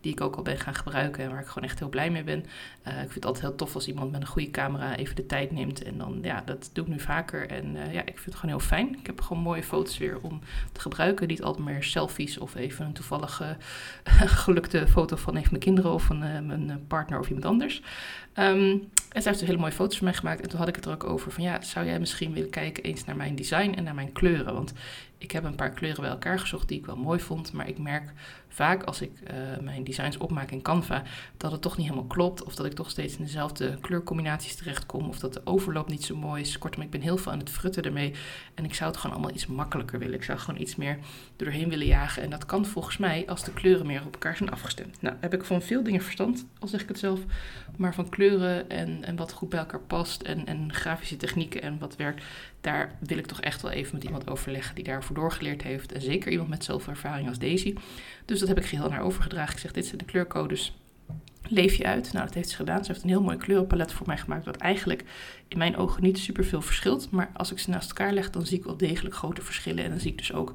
Die 0.00 0.12
ik 0.12 0.20
ook 0.20 0.36
al 0.36 0.42
ben 0.42 0.58
gaan 0.58 0.74
gebruiken 0.74 1.24
en 1.24 1.30
waar 1.30 1.40
ik 1.40 1.46
gewoon 1.46 1.68
echt 1.68 1.78
heel 1.78 1.88
blij 1.88 2.10
mee 2.10 2.24
ben. 2.24 2.38
Uh, 2.88 2.92
ik 2.92 2.98
vind 2.98 3.14
het 3.14 3.24
altijd 3.24 3.44
heel 3.44 3.54
tof 3.54 3.74
als 3.74 3.88
iemand 3.88 4.10
met 4.10 4.20
een 4.20 4.26
goede 4.26 4.50
camera 4.50 4.96
even 4.96 5.16
de 5.16 5.26
tijd 5.26 5.50
neemt. 5.50 5.82
En 5.82 5.98
dan, 5.98 6.18
ja, 6.22 6.42
dat 6.44 6.70
doe 6.72 6.84
ik 6.84 6.90
nu 6.90 7.00
vaker. 7.00 7.48
En 7.48 7.76
uh, 7.76 7.92
ja, 7.92 8.00
ik 8.00 8.18
vind 8.18 8.24
het 8.24 8.34
gewoon 8.34 8.56
heel 8.56 8.66
fijn. 8.66 8.98
Ik 8.98 9.06
heb 9.06 9.20
gewoon 9.20 9.42
mooie 9.42 9.62
foto's 9.62 9.98
weer 9.98 10.18
om 10.20 10.40
te 10.72 10.80
gebruiken. 10.80 11.28
Niet 11.28 11.42
altijd 11.42 11.66
meer 11.66 11.82
selfies 11.82 12.38
of 12.38 12.54
even 12.54 12.86
een 12.86 12.92
toevallige 12.92 13.56
gelukte 14.44 14.88
foto 14.88 15.16
van 15.16 15.36
even 15.36 15.48
mijn 15.50 15.62
kinderen 15.62 15.92
of 15.92 16.02
van 16.02 16.24
uh, 16.24 16.40
mijn 16.40 16.84
partner 16.86 17.18
of 17.18 17.26
iemand 17.26 17.44
anders. 17.44 17.82
Um, 18.34 18.88
en 19.10 19.22
zij 19.22 19.32
heeft 19.32 19.44
hele 19.44 19.58
mooie 19.58 19.72
foto's 19.72 19.96
van 19.96 20.04
mij 20.04 20.14
gemaakt. 20.14 20.40
En 20.40 20.48
toen 20.48 20.58
had 20.58 20.68
ik 20.68 20.76
het 20.76 20.84
er 20.84 20.92
ook 20.92 21.04
over 21.04 21.32
van 21.32 21.42
ja, 21.42 21.62
zou 21.62 21.86
jij 21.86 21.98
misschien 21.98 22.32
willen 22.32 22.50
kijken 22.50 22.82
eens 22.82 23.04
naar 23.04 23.16
mijn 23.16 23.34
design 23.34 23.72
en 23.76 23.84
naar 23.84 23.94
mijn 23.94 24.12
kleuren? 24.12 24.54
Want 24.54 24.72
ik 25.20 25.30
heb 25.30 25.44
een 25.44 25.54
paar 25.54 25.70
kleuren 25.70 26.00
bij 26.00 26.10
elkaar 26.10 26.38
gezocht 26.38 26.68
die 26.68 26.78
ik 26.78 26.86
wel 26.86 26.96
mooi 26.96 27.20
vond. 27.20 27.52
Maar 27.52 27.68
ik 27.68 27.78
merk 27.78 28.12
vaak 28.48 28.82
als 28.82 29.00
ik 29.00 29.10
uh, 29.22 29.58
mijn 29.60 29.84
designs 29.84 30.16
opmaak 30.16 30.50
in 30.50 30.62
Canva 30.62 31.02
dat 31.36 31.52
het 31.52 31.62
toch 31.62 31.76
niet 31.76 31.86
helemaal 31.86 32.08
klopt. 32.08 32.42
Of 32.42 32.54
dat 32.54 32.66
ik 32.66 32.72
toch 32.72 32.90
steeds 32.90 33.16
in 33.16 33.24
dezelfde 33.24 33.78
kleurcombinaties 33.80 34.56
terechtkom. 34.56 35.08
Of 35.08 35.18
dat 35.18 35.32
de 35.32 35.40
overloop 35.44 35.88
niet 35.88 36.04
zo 36.04 36.16
mooi 36.16 36.42
is. 36.42 36.58
Kortom, 36.58 36.82
ik 36.82 36.90
ben 36.90 37.00
heel 37.00 37.16
veel 37.16 37.32
aan 37.32 37.38
het 37.38 37.50
frutten 37.50 37.82
ermee. 37.82 38.14
En 38.54 38.64
ik 38.64 38.74
zou 38.74 38.90
het 38.90 39.00
gewoon 39.00 39.16
allemaal 39.16 39.34
iets 39.34 39.46
makkelijker 39.46 39.98
willen. 39.98 40.14
Ik 40.14 40.24
zou 40.24 40.38
gewoon 40.38 40.60
iets 40.60 40.76
meer 40.76 40.98
doorheen 41.36 41.68
willen 41.68 41.86
jagen. 41.86 42.22
En 42.22 42.30
dat 42.30 42.46
kan 42.46 42.66
volgens 42.66 42.96
mij 42.96 43.26
als 43.26 43.44
de 43.44 43.52
kleuren 43.52 43.86
meer 43.86 44.02
op 44.06 44.12
elkaar 44.12 44.36
zijn 44.36 44.50
afgestemd. 44.50 45.02
Nou, 45.02 45.16
heb 45.20 45.34
ik 45.34 45.44
van 45.44 45.62
veel 45.62 45.82
dingen 45.82 46.02
verstand, 46.02 46.46
al 46.58 46.68
zeg 46.68 46.82
ik 46.82 46.88
het 46.88 46.98
zelf. 46.98 47.20
Maar 47.76 47.94
van 47.94 48.08
kleuren 48.08 48.70
en, 48.70 49.04
en 49.04 49.16
wat 49.16 49.32
goed 49.32 49.48
bij 49.48 49.58
elkaar 49.58 49.80
past. 49.80 50.22
En, 50.22 50.46
en 50.46 50.74
grafische 50.74 51.16
technieken 51.16 51.62
en 51.62 51.78
wat 51.78 51.96
werkt. 51.96 52.24
Daar 52.60 52.98
wil 52.98 53.18
ik 53.18 53.26
toch 53.26 53.40
echt 53.40 53.62
wel 53.62 53.70
even 53.70 53.94
met 53.94 54.04
iemand 54.04 54.28
overleggen 54.28 54.74
die 54.74 54.84
daarvoor 54.84 55.16
doorgeleerd 55.16 55.62
heeft. 55.62 55.92
En 55.92 56.00
zeker 56.00 56.32
iemand 56.32 56.48
met 56.48 56.64
zoveel 56.64 56.92
ervaring 56.92 57.28
als 57.28 57.38
Daisy. 57.38 57.74
Dus 58.24 58.38
dat 58.38 58.48
heb 58.48 58.58
ik 58.58 58.66
geheel 58.66 58.88
naar 58.88 59.02
overgedragen. 59.02 59.54
Ik 59.54 59.60
zeg, 59.60 59.72
dit 59.72 59.86
zijn 59.86 59.98
de 59.98 60.04
kleurcodes. 60.04 60.74
Leef 61.52 61.74
je 61.74 61.84
uit. 61.84 62.12
Nou, 62.12 62.24
dat 62.26 62.34
heeft 62.34 62.48
ze 62.48 62.56
gedaan. 62.56 62.84
Ze 62.84 62.90
heeft 62.90 63.02
een 63.02 63.08
heel 63.08 63.22
mooi 63.22 63.36
kleurenpalet 63.36 63.92
voor 63.92 64.06
mij 64.06 64.18
gemaakt. 64.18 64.44
Wat 64.44 64.56
eigenlijk 64.56 65.04
in 65.48 65.58
mijn 65.58 65.76
ogen 65.76 66.02
niet 66.02 66.18
super 66.18 66.44
veel 66.44 66.62
verschilt. 66.62 67.10
Maar 67.10 67.30
als 67.34 67.52
ik 67.52 67.58
ze 67.58 67.70
naast 67.70 67.88
elkaar 67.88 68.12
leg, 68.12 68.30
dan 68.30 68.46
zie 68.46 68.58
ik 68.58 68.64
wel 68.64 68.76
degelijk 68.76 69.14
grote 69.14 69.42
verschillen. 69.42 69.84
En 69.84 69.90
dan 69.90 70.00
zie 70.00 70.10
ik 70.10 70.18
dus 70.18 70.32
ook 70.32 70.52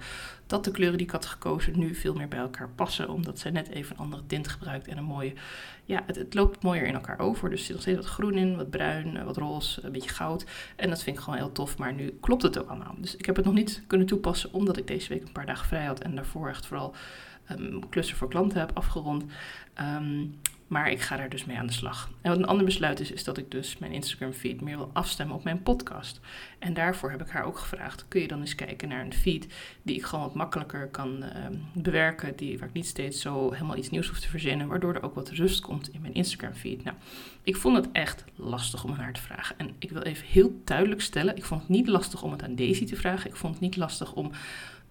dat 0.48 0.64
de 0.64 0.72
kleuren 0.72 0.98
die 0.98 1.08
ik 1.08 1.12
had 1.12 1.26
gekozen 1.26 1.80
nu 1.80 1.96
veel 1.96 2.14
meer 2.14 2.28
bij 2.28 2.40
elkaar 2.40 2.70
passen. 2.70 3.10
Omdat 3.10 3.40
zij 3.40 3.52
net 3.52 3.70
even 3.70 3.96
een 3.96 4.02
andere 4.02 4.26
tint 4.26 4.48
gebruikt. 4.48 4.88
En 4.88 4.98
een 4.98 5.04
mooie. 5.04 5.34
Ja, 5.86 6.04
het, 6.06 6.34
loopt 6.34 6.64
mooier 6.64 6.86
in 6.86 6.94
elkaar 6.94 7.20
over. 7.20 7.50
Dus 7.50 7.60
er 7.60 7.66
zit 7.66 7.74
nog 7.74 7.82
steeds 7.82 7.98
wat 7.98 8.08
groen 8.08 8.38
in, 8.38 8.56
wat 8.56 8.70
bruin, 8.70 9.26
wat 9.26 9.38
roze, 9.38 9.84
een 9.84 9.92
beetje 9.92 10.10
goud. 10.10 10.46
En 10.76 10.90
dat 10.90 11.04
vind 11.04 11.18
ik 11.18 11.24
gewoon 11.24 11.40
heel 11.40 11.52
tof. 11.52 11.78
Maar 11.78 11.94
nu 11.94 12.18
klopt 12.22 12.42
het 12.42 12.60
ook 12.60 12.70
allemaal. 12.70 12.96
Dus 12.98 13.16
ik 13.16 13.26
heb 13.26 13.36
het 13.36 13.46
nog 13.46 13.54
niet 13.54 13.84
kunnen 13.88 14.08
toepassen. 14.08 14.54
Omdat 14.54 14.78
ik 14.78 14.88
deze 14.88 15.10
week 15.10 15.22
een 15.22 15.32
paar 15.32 15.46
dagen 15.46 15.68
vrij 15.68 15.86
had. 15.86 16.00
En 16.00 16.16
daarvoor 16.16 16.50
echt 16.50 16.66
vooral. 16.66 16.96
Um, 17.52 17.90
klussen 17.90 18.18
voor 18.18 18.30
klanten 18.30 18.60
heb 18.60 18.72
afgerond. 18.74 19.24
Um, 19.82 20.40
maar 20.68 20.92
ik 20.92 21.02
ga 21.02 21.18
daar 21.18 21.30
dus 21.30 21.46
mee 21.46 21.58
aan 21.58 21.68
de 21.68 21.74
slag. 21.74 22.10
En 22.22 22.30
wat 22.30 22.40
een 22.40 22.46
ander 22.46 22.66
besluit 22.66 23.00
is, 23.00 23.12
is 23.12 23.24
dat 23.24 23.38
ik 23.38 23.52
dus 23.52 23.78
mijn 23.78 23.92
Instagram 23.92 24.34
feed 24.34 24.62
meer 24.62 24.78
wil 24.78 24.90
afstemmen 24.94 25.36
op 25.36 25.44
mijn 25.44 25.64
podcast. 25.64 26.20
En 26.60 26.74
daarvoor 26.74 27.12
heb 27.12 27.22
ik 27.22 27.30
haar 27.30 27.44
ook 27.44 27.60
gevraagd: 27.60 28.06
kun 28.08 28.22
je 28.22 28.28
dan 28.28 28.40
eens 28.40 28.56
kijken 28.56 28.90
naar 28.90 29.06
een 29.06 29.14
feed 29.14 29.48
die 29.82 29.96
ik 29.96 30.04
gewoon 30.04 30.26
wat 30.26 30.34
makkelijker 30.34 30.88
kan 30.88 31.24
uh, 31.24 31.30
bewerken, 31.74 32.36
die, 32.36 32.60
waar 32.60 32.68
ik 32.68 32.74
niet 32.74 32.86
steeds 32.86 33.22
zo 33.22 33.52
helemaal 33.52 33.78
iets 33.78 33.90
nieuws 33.90 34.08
hoef 34.08 34.20
te 34.20 34.30
verzinnen, 34.30 34.68
waardoor 34.68 34.96
er 34.96 35.04
ook 35.04 35.16
wat 35.16 35.30
rust 35.30 35.62
komt 35.62 35.94
in 35.94 36.02
mijn 36.02 36.14
Instagram 36.14 36.54
feed. 36.54 36.84
Nou, 36.84 36.98
ik 37.44 37.56
vond 37.56 37.76
het 37.76 37.92
echt 37.92 38.24
lastig 38.36 38.84
om 38.84 38.92
haar 38.92 39.14
te 39.14 39.22
vragen. 39.22 39.58
En 39.58 39.76
ik 39.80 39.92
wil 39.92 40.02
even 40.02 40.28
heel 40.28 40.62
duidelijk 40.64 41.02
stellen: 41.02 41.38
ik 41.38 41.46
vond 41.46 41.62
het 41.62 41.70
niet 41.70 41.88
lastig 41.88 42.22
om 42.24 42.32
het 42.32 42.44
aan 42.44 42.56
Daisy 42.56 42.86
te 42.86 42.96
vragen. 42.96 43.30
Ik 43.30 43.36
vond 43.36 43.54
het 43.54 43.62
niet 43.62 43.76
lastig 43.76 44.14
om 44.14 44.32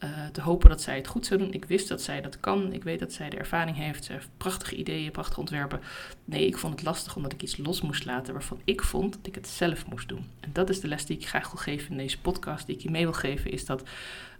uh, 0.05 0.27
te 0.33 0.41
hopen 0.41 0.69
dat 0.69 0.83
zij 0.83 0.97
het 0.97 1.07
goed 1.07 1.27
zou 1.27 1.41
doen. 1.41 1.53
Ik 1.53 1.65
wist 1.65 1.89
dat 1.89 2.03
zij 2.03 2.21
dat 2.21 2.41
kan. 2.41 2.73
Ik 2.73 2.85
weet 2.85 2.99
dat 2.99 3.13
zij 3.13 3.31
de 3.31 3.37
ervaring 3.37 3.77
heeft. 3.77 4.05
Ze 4.05 4.13
heeft 4.13 4.29
prachtige 4.37 4.75
ideeën, 4.75 5.11
prachtige 5.11 5.41
ontwerpen. 5.41 5.81
Nee, 6.25 6.47
ik 6.47 6.59
vond 6.59 6.75
het 6.75 6.85
lastig 6.85 7.17
omdat 7.17 7.33
ik 7.33 7.43
iets 7.43 7.57
los 7.57 7.81
moest 7.81 8.05
laten 8.05 8.33
waarvan 8.33 8.61
ik 8.65 8.83
vond 8.83 9.13
dat 9.13 9.27
ik 9.27 9.35
het 9.35 9.49
zelf 9.49 9.87
moest 9.87 10.09
doen. 10.09 10.27
En 10.41 10.51
dat 10.53 10.71
is 10.71 10.81
de 10.81 10.89
les 10.89 11.07
die 11.07 11.17
ik 11.17 11.29
graag 11.29 11.51
wil 11.51 11.61
geven 11.61 11.91
in 11.91 11.97
deze 11.97 12.21
podcast, 12.21 12.67
die 12.67 12.77
ik 12.77 12.83
je 12.83 12.91
mee 12.91 13.03
wil 13.03 13.13
geven, 13.13 13.51
is 13.51 13.67
dat 13.67 13.83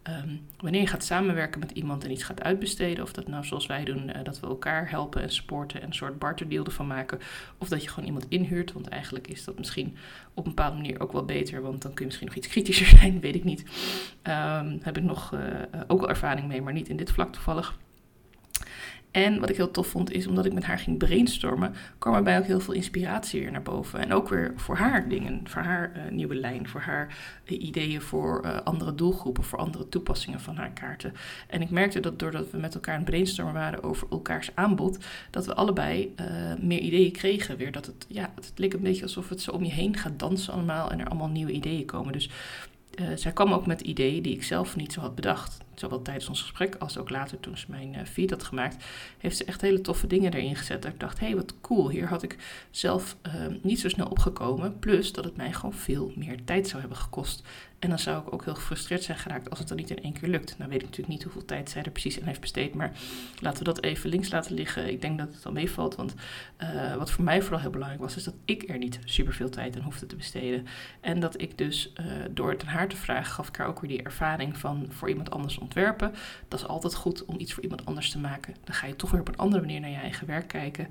Um, 0.09 0.41
wanneer 0.59 0.81
je 0.81 0.87
gaat 0.87 1.05
samenwerken 1.05 1.61
met 1.61 1.71
iemand 1.71 2.05
en 2.05 2.11
iets 2.11 2.23
gaat 2.23 2.43
uitbesteden, 2.43 3.05
of 3.05 3.13
dat 3.13 3.29
nou 3.29 3.45
zoals 3.45 3.67
wij 3.67 3.85
doen, 3.85 4.09
uh, 4.09 4.15
dat 4.23 4.41
we 4.41 4.47
elkaar 4.47 4.91
helpen 4.91 5.23
en 5.23 5.31
supporten 5.31 5.81
en 5.81 5.87
een 5.87 5.95
soort 5.95 6.19
barterdeal 6.19 6.65
ervan 6.65 6.87
maken, 6.87 7.19
of 7.59 7.69
dat 7.69 7.83
je 7.83 7.89
gewoon 7.89 8.05
iemand 8.05 8.27
inhuurt, 8.29 8.73
want 8.73 8.89
eigenlijk 8.89 9.29
is 9.29 9.45
dat 9.45 9.59
misschien 9.59 9.97
op 10.35 10.45
een 10.45 10.55
bepaalde 10.55 10.77
manier 10.77 11.01
ook 11.01 11.13
wel 11.13 11.25
beter, 11.25 11.63
want 11.63 11.83
dan 11.83 11.91
kun 11.91 12.01
je 12.01 12.05
misschien 12.05 12.27
nog 12.27 12.37
iets 12.37 12.49
kritischer 12.49 12.87
zijn, 12.99 13.21
weet 13.21 13.35
ik 13.35 13.45
niet. 13.45 13.65
Um, 14.23 14.79
heb 14.83 14.97
ik 14.97 15.03
nog 15.03 15.33
uh, 15.33 15.41
ook 15.87 16.01
wel 16.01 16.09
ervaring 16.09 16.49
mee, 16.49 16.63
maar 16.63 16.73
niet 16.73 16.89
in 16.89 16.97
dit 16.97 17.11
vlak 17.11 17.33
toevallig. 17.33 17.77
En 19.15 19.41
wat 19.41 19.51
ik 19.51 19.57
heel 19.57 19.71
tof 19.71 19.87
vond 19.87 20.13
is, 20.13 20.27
omdat 20.27 20.45
ik 20.45 20.53
met 20.53 20.65
haar 20.65 20.79
ging 20.79 20.99
brainstormen, 20.99 21.75
kwam 21.99 22.15
er 22.15 22.23
bij 22.23 22.39
ook 22.39 22.47
heel 22.47 22.61
veel 22.61 22.75
inspiratie 22.75 23.41
weer 23.41 23.51
naar 23.51 23.63
boven. 23.63 24.01
En 24.01 24.13
ook 24.13 24.29
weer 24.29 24.53
voor 24.57 24.77
haar 24.77 25.09
dingen, 25.09 25.41
voor 25.45 25.63
haar 25.63 25.93
uh, 25.97 26.13
nieuwe 26.13 26.35
lijn, 26.35 26.69
voor 26.69 26.81
haar 26.81 27.17
uh, 27.45 27.63
ideeën 27.63 28.01
voor 28.01 28.43
uh, 28.45 28.57
andere 28.65 28.95
doelgroepen, 28.95 29.45
voor 29.45 29.59
andere 29.59 29.89
toepassingen 29.89 30.41
van 30.41 30.57
haar 30.57 30.71
kaarten. 30.71 31.13
En 31.49 31.63
ik 31.63 31.71
merkte 31.71 32.01
dat 32.01 32.19
doordat 32.19 32.51
we 32.51 32.59
met 32.59 32.75
elkaar 32.75 32.95
aan 32.95 33.01
het 33.01 33.11
brainstormen 33.11 33.55
waren 33.55 33.83
over 33.83 34.07
elkaars 34.11 34.51
aanbod, 34.55 34.99
dat 35.31 35.47
we 35.47 35.55
allebei 35.55 36.15
meer 36.61 36.81
ideeën 36.81 37.13
kregen 37.13 37.57
weer. 37.57 37.73
Dat 37.73 37.87
het, 37.87 38.07
ja, 38.09 38.33
het 38.35 38.53
leek 38.55 38.73
een 38.73 38.81
beetje 38.81 39.03
alsof 39.03 39.29
het 39.29 39.41
zo 39.41 39.51
om 39.51 39.65
je 39.65 39.73
heen 39.73 39.97
gaat 39.97 40.19
dansen 40.19 40.53
allemaal 40.53 40.91
en 40.91 41.01
er 41.01 41.09
allemaal 41.09 41.29
nieuwe 41.29 41.53
ideeën 41.53 41.85
komen. 41.85 42.13
Dus 42.13 42.31
zij 43.15 43.33
kwam 43.33 43.53
ook 43.53 43.67
met 43.67 43.81
ideeën 43.81 44.23
die 44.23 44.35
ik 44.35 44.43
zelf 44.43 44.77
niet 44.77 44.93
zo 44.93 45.01
had 45.01 45.15
bedacht. 45.15 45.64
Zowel 45.75 46.03
tijdens 46.03 46.29
ons 46.29 46.41
gesprek 46.41 46.75
als 46.75 46.99
ook 46.99 47.11
later 47.11 47.41
toen 47.41 47.59
ze 47.59 47.67
mijn 47.69 47.95
uh, 47.95 48.01
feed 48.05 48.31
had 48.31 48.43
gemaakt, 48.43 48.85
heeft 49.19 49.37
ze 49.37 49.45
echt 49.45 49.61
hele 49.61 49.81
toffe 49.81 50.07
dingen 50.07 50.33
erin 50.33 50.57
gezet. 50.57 50.83
Dat 50.83 50.93
ik 50.93 51.01
dacht, 51.01 51.21
hé, 51.21 51.27
hey, 51.27 51.37
wat 51.37 51.55
cool, 51.61 51.91
hier 51.91 52.09
had 52.09 52.23
ik 52.23 52.37
zelf 52.71 53.17
uh, 53.27 53.33
niet 53.63 53.81
zo 53.81 53.89
snel 53.89 54.07
opgekomen. 54.07 54.79
Plus 54.79 55.13
dat 55.13 55.25
het 55.25 55.37
mij 55.37 55.53
gewoon 55.53 55.75
veel 55.75 56.13
meer 56.17 56.45
tijd 56.45 56.69
zou 56.69 56.81
hebben 56.81 56.99
gekost. 56.99 57.43
En 57.79 57.91
dan 57.91 57.99
zou 57.99 58.23
ik 58.27 58.33
ook 58.33 58.45
heel 58.45 58.55
gefrustreerd 58.55 59.03
zijn 59.03 59.19
geraakt 59.19 59.51
als 59.51 59.59
het 59.59 59.69
dan 59.69 59.77
niet 59.77 59.91
in 59.91 60.03
één 60.03 60.13
keer 60.13 60.29
lukt. 60.29 60.59
Nou 60.59 60.71
weet 60.71 60.79
ik 60.79 60.87
natuurlijk 60.87 61.15
niet 61.15 61.23
hoeveel 61.23 61.45
tijd 61.45 61.71
zij 61.71 61.83
er 61.83 61.91
precies 61.91 62.21
aan 62.21 62.27
heeft 62.27 62.41
besteed. 62.41 62.75
Maar 62.75 62.93
laten 63.41 63.59
we 63.59 63.65
dat 63.65 63.83
even 63.83 64.11
links 64.11 64.31
laten 64.31 64.55
liggen. 64.55 64.91
Ik 64.91 65.01
denk 65.01 65.19
dat 65.19 65.35
het 65.35 65.47
al 65.47 65.53
meevalt. 65.53 65.95
Want 65.95 66.15
uh, 66.63 66.97
wat 66.97 67.11
voor 67.11 67.25
mij 67.25 67.43
vooral 67.43 67.61
heel 67.61 67.71
belangrijk 67.71 68.03
was, 68.03 68.17
is 68.17 68.25
dat 68.25 68.35
ik 68.45 68.69
er 68.69 68.79
niet 68.79 68.99
super 69.05 69.35
veel 69.35 69.51
tijd 69.51 69.77
aan 69.77 69.83
hoefde 69.83 70.07
te 70.07 70.17
besteden. 70.17 70.67
En 71.01 71.21
dat 71.21 71.41
ik 71.41 71.59
dus 71.59 71.93
uh, 72.01 72.07
door 72.31 72.51
het 72.51 72.63
aan 72.63 72.69
haar 72.69 72.89
te 72.89 72.97
vragen, 72.97 73.33
gaf 73.33 73.49
ik 73.49 73.57
haar 73.57 73.69
ook 73.69 73.81
weer 73.81 73.91
die 73.91 74.03
ervaring 74.03 74.57
van 74.57 74.87
voor 74.89 75.09
iemand 75.09 75.31
anders 75.31 75.59
ontwerpen. 75.65 76.15
Dat 76.49 76.61
is 76.61 76.67
altijd 76.67 76.95
goed 76.95 77.25
om 77.25 77.39
iets 77.39 77.53
voor 77.53 77.63
iemand 77.63 77.87
anders 77.87 78.11
te 78.11 78.19
maken. 78.19 78.55
Dan 78.65 78.75
ga 78.75 78.87
je 78.87 78.97
toch 78.97 79.11
weer 79.11 79.21
op 79.21 79.29
een 79.29 79.37
andere 79.37 79.63
manier 79.63 79.81
naar 79.81 79.91
je 79.91 79.97
eigen 79.97 80.27
werk 80.27 80.49
kijken. 80.49 80.89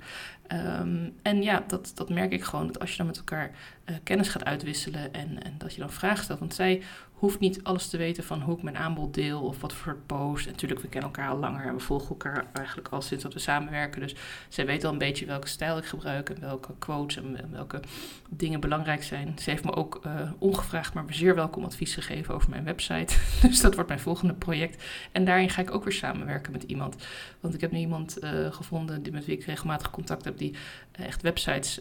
Um, 0.52 1.14
en 1.22 1.42
ja, 1.42 1.64
dat, 1.66 1.92
dat 1.94 2.08
merk 2.08 2.32
ik 2.32 2.44
gewoon. 2.44 2.66
Dat 2.66 2.80
als 2.80 2.90
je 2.90 2.96
dan 2.96 3.06
met 3.06 3.16
elkaar 3.16 3.50
uh, 3.84 3.96
kennis 4.02 4.28
gaat 4.28 4.44
uitwisselen 4.44 5.12
en, 5.12 5.42
en 5.42 5.54
dat 5.58 5.74
je 5.74 5.80
dan 5.80 5.90
vragen 5.90 6.24
stelt. 6.24 6.38
Want 6.38 6.54
zij 6.54 6.82
hoef 7.24 7.38
niet 7.38 7.64
alles 7.64 7.88
te 7.88 7.96
weten 7.96 8.24
van 8.24 8.40
hoe 8.40 8.56
ik 8.56 8.62
mijn 8.62 8.76
aanbod 8.76 9.14
deel 9.14 9.40
of 9.40 9.60
wat 9.60 9.72
voor 9.72 9.96
post. 10.06 10.46
Natuurlijk, 10.46 10.80
we 10.80 10.88
kennen 10.88 11.10
elkaar 11.10 11.28
al 11.28 11.38
langer 11.38 11.66
en 11.66 11.74
we 11.74 11.80
volgen 11.80 12.08
elkaar 12.08 12.46
eigenlijk 12.52 12.88
al 12.88 13.02
sinds 13.02 13.22
dat 13.22 13.32
we 13.32 13.38
samenwerken. 13.38 14.00
Dus 14.00 14.14
zij 14.48 14.66
weet 14.66 14.84
al 14.84 14.92
een 14.92 14.98
beetje 14.98 15.26
welke 15.26 15.48
stijl 15.48 15.78
ik 15.78 15.84
gebruik 15.84 16.30
en 16.30 16.40
welke 16.40 16.72
quotes 16.78 17.16
en, 17.16 17.50
welke 17.50 17.80
dingen 18.28 18.60
belangrijk 18.60 19.02
zijn. 19.02 19.34
Ze 19.38 19.50
heeft 19.50 19.64
me 19.64 19.74
ook 19.74 20.00
uh, 20.06 20.30
ongevraagd, 20.38 20.94
maar 20.94 21.04
zeer 21.08 21.34
welkom 21.34 21.64
advies 21.64 21.94
gegeven 21.94 22.34
over 22.34 22.50
mijn 22.50 22.64
website. 22.64 23.16
dus 23.48 23.60
dat 23.60 23.74
wordt 23.74 23.88
mijn 23.88 24.00
volgende 24.00 24.34
project. 24.34 24.84
En 25.12 25.24
daarin 25.24 25.50
ga 25.50 25.62
ik 25.62 25.74
ook 25.74 25.84
weer 25.84 25.92
samenwerken 25.92 26.52
met 26.52 26.62
iemand. 26.62 26.96
Want 27.40 27.54
ik 27.54 27.60
heb 27.60 27.70
nu 27.70 27.78
iemand 27.78 28.22
uh, 28.22 28.52
gevonden 28.52 29.02
die, 29.02 29.12
met 29.12 29.24
wie 29.24 29.36
ik 29.36 29.44
regelmatig 29.44 29.90
contact 29.90 30.24
heb, 30.24 30.38
die 30.38 30.54
echt 30.92 31.22
websites 31.22 31.80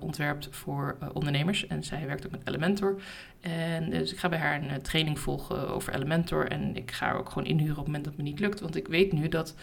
ontwerpt 0.00 0.48
voor 0.50 0.96
ondernemers. 1.12 1.66
En 1.66 1.84
zij 1.84 2.06
werkt 2.06 2.26
ook 2.26 2.32
met 2.32 2.48
Elementor. 2.48 3.00
En 3.44 3.90
dus 3.90 4.12
ik 4.12 4.18
ga 4.18 4.28
bij 4.28 4.38
haar 4.38 4.62
een 4.62 4.73
eh, 4.74 4.80
training 4.80 5.18
volgen 5.18 5.68
over 5.68 5.94
Elementor. 5.94 6.48
En 6.48 6.76
ik 6.76 6.90
ga 6.90 7.06
haar 7.06 7.18
ook 7.18 7.28
gewoon 7.28 7.48
inhuren 7.48 7.78
op 7.78 7.84
het 7.84 7.86
moment 7.86 8.04
dat 8.04 8.16
me 8.16 8.22
niet 8.22 8.40
lukt. 8.40 8.60
Want 8.60 8.76
ik 8.76 8.88
weet 8.88 9.12
nu 9.12 9.28
dat 9.28 9.54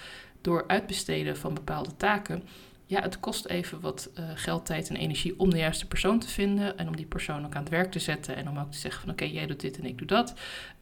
door 0.41 0.63
uitbesteden 0.68 1.38
van 1.38 1.53
bepaalde 1.53 1.96
taken. 1.98 2.44
Ja, 2.91 3.01
het 3.01 3.20
kost 3.20 3.46
even 3.46 3.80
wat 3.80 4.10
uh, 4.20 4.25
geld, 4.36 4.65
tijd 4.65 4.89
en 4.89 4.96
energie 4.96 5.39
om 5.39 5.50
de 5.50 5.58
juiste 5.58 5.88
persoon 5.88 6.20
te 6.20 6.27
vinden. 6.27 6.77
En 6.77 6.88
om 6.88 6.96
die 6.96 7.06
persoon 7.06 7.46
ook 7.46 7.56
aan 7.56 7.62
het 7.62 7.72
werk 7.72 7.91
te 7.91 8.00
zetten. 8.00 8.36
En 8.36 8.50
om 8.50 8.58
ook 8.58 8.72
te 8.72 8.77
zeggen 8.77 9.01
van 9.01 9.12
oké, 9.12 9.24
jij 9.24 9.46
doet 9.46 9.60
dit 9.60 9.77
en 9.77 9.86
ik 9.86 9.98
doe 9.98 10.08
dat. 10.08 10.34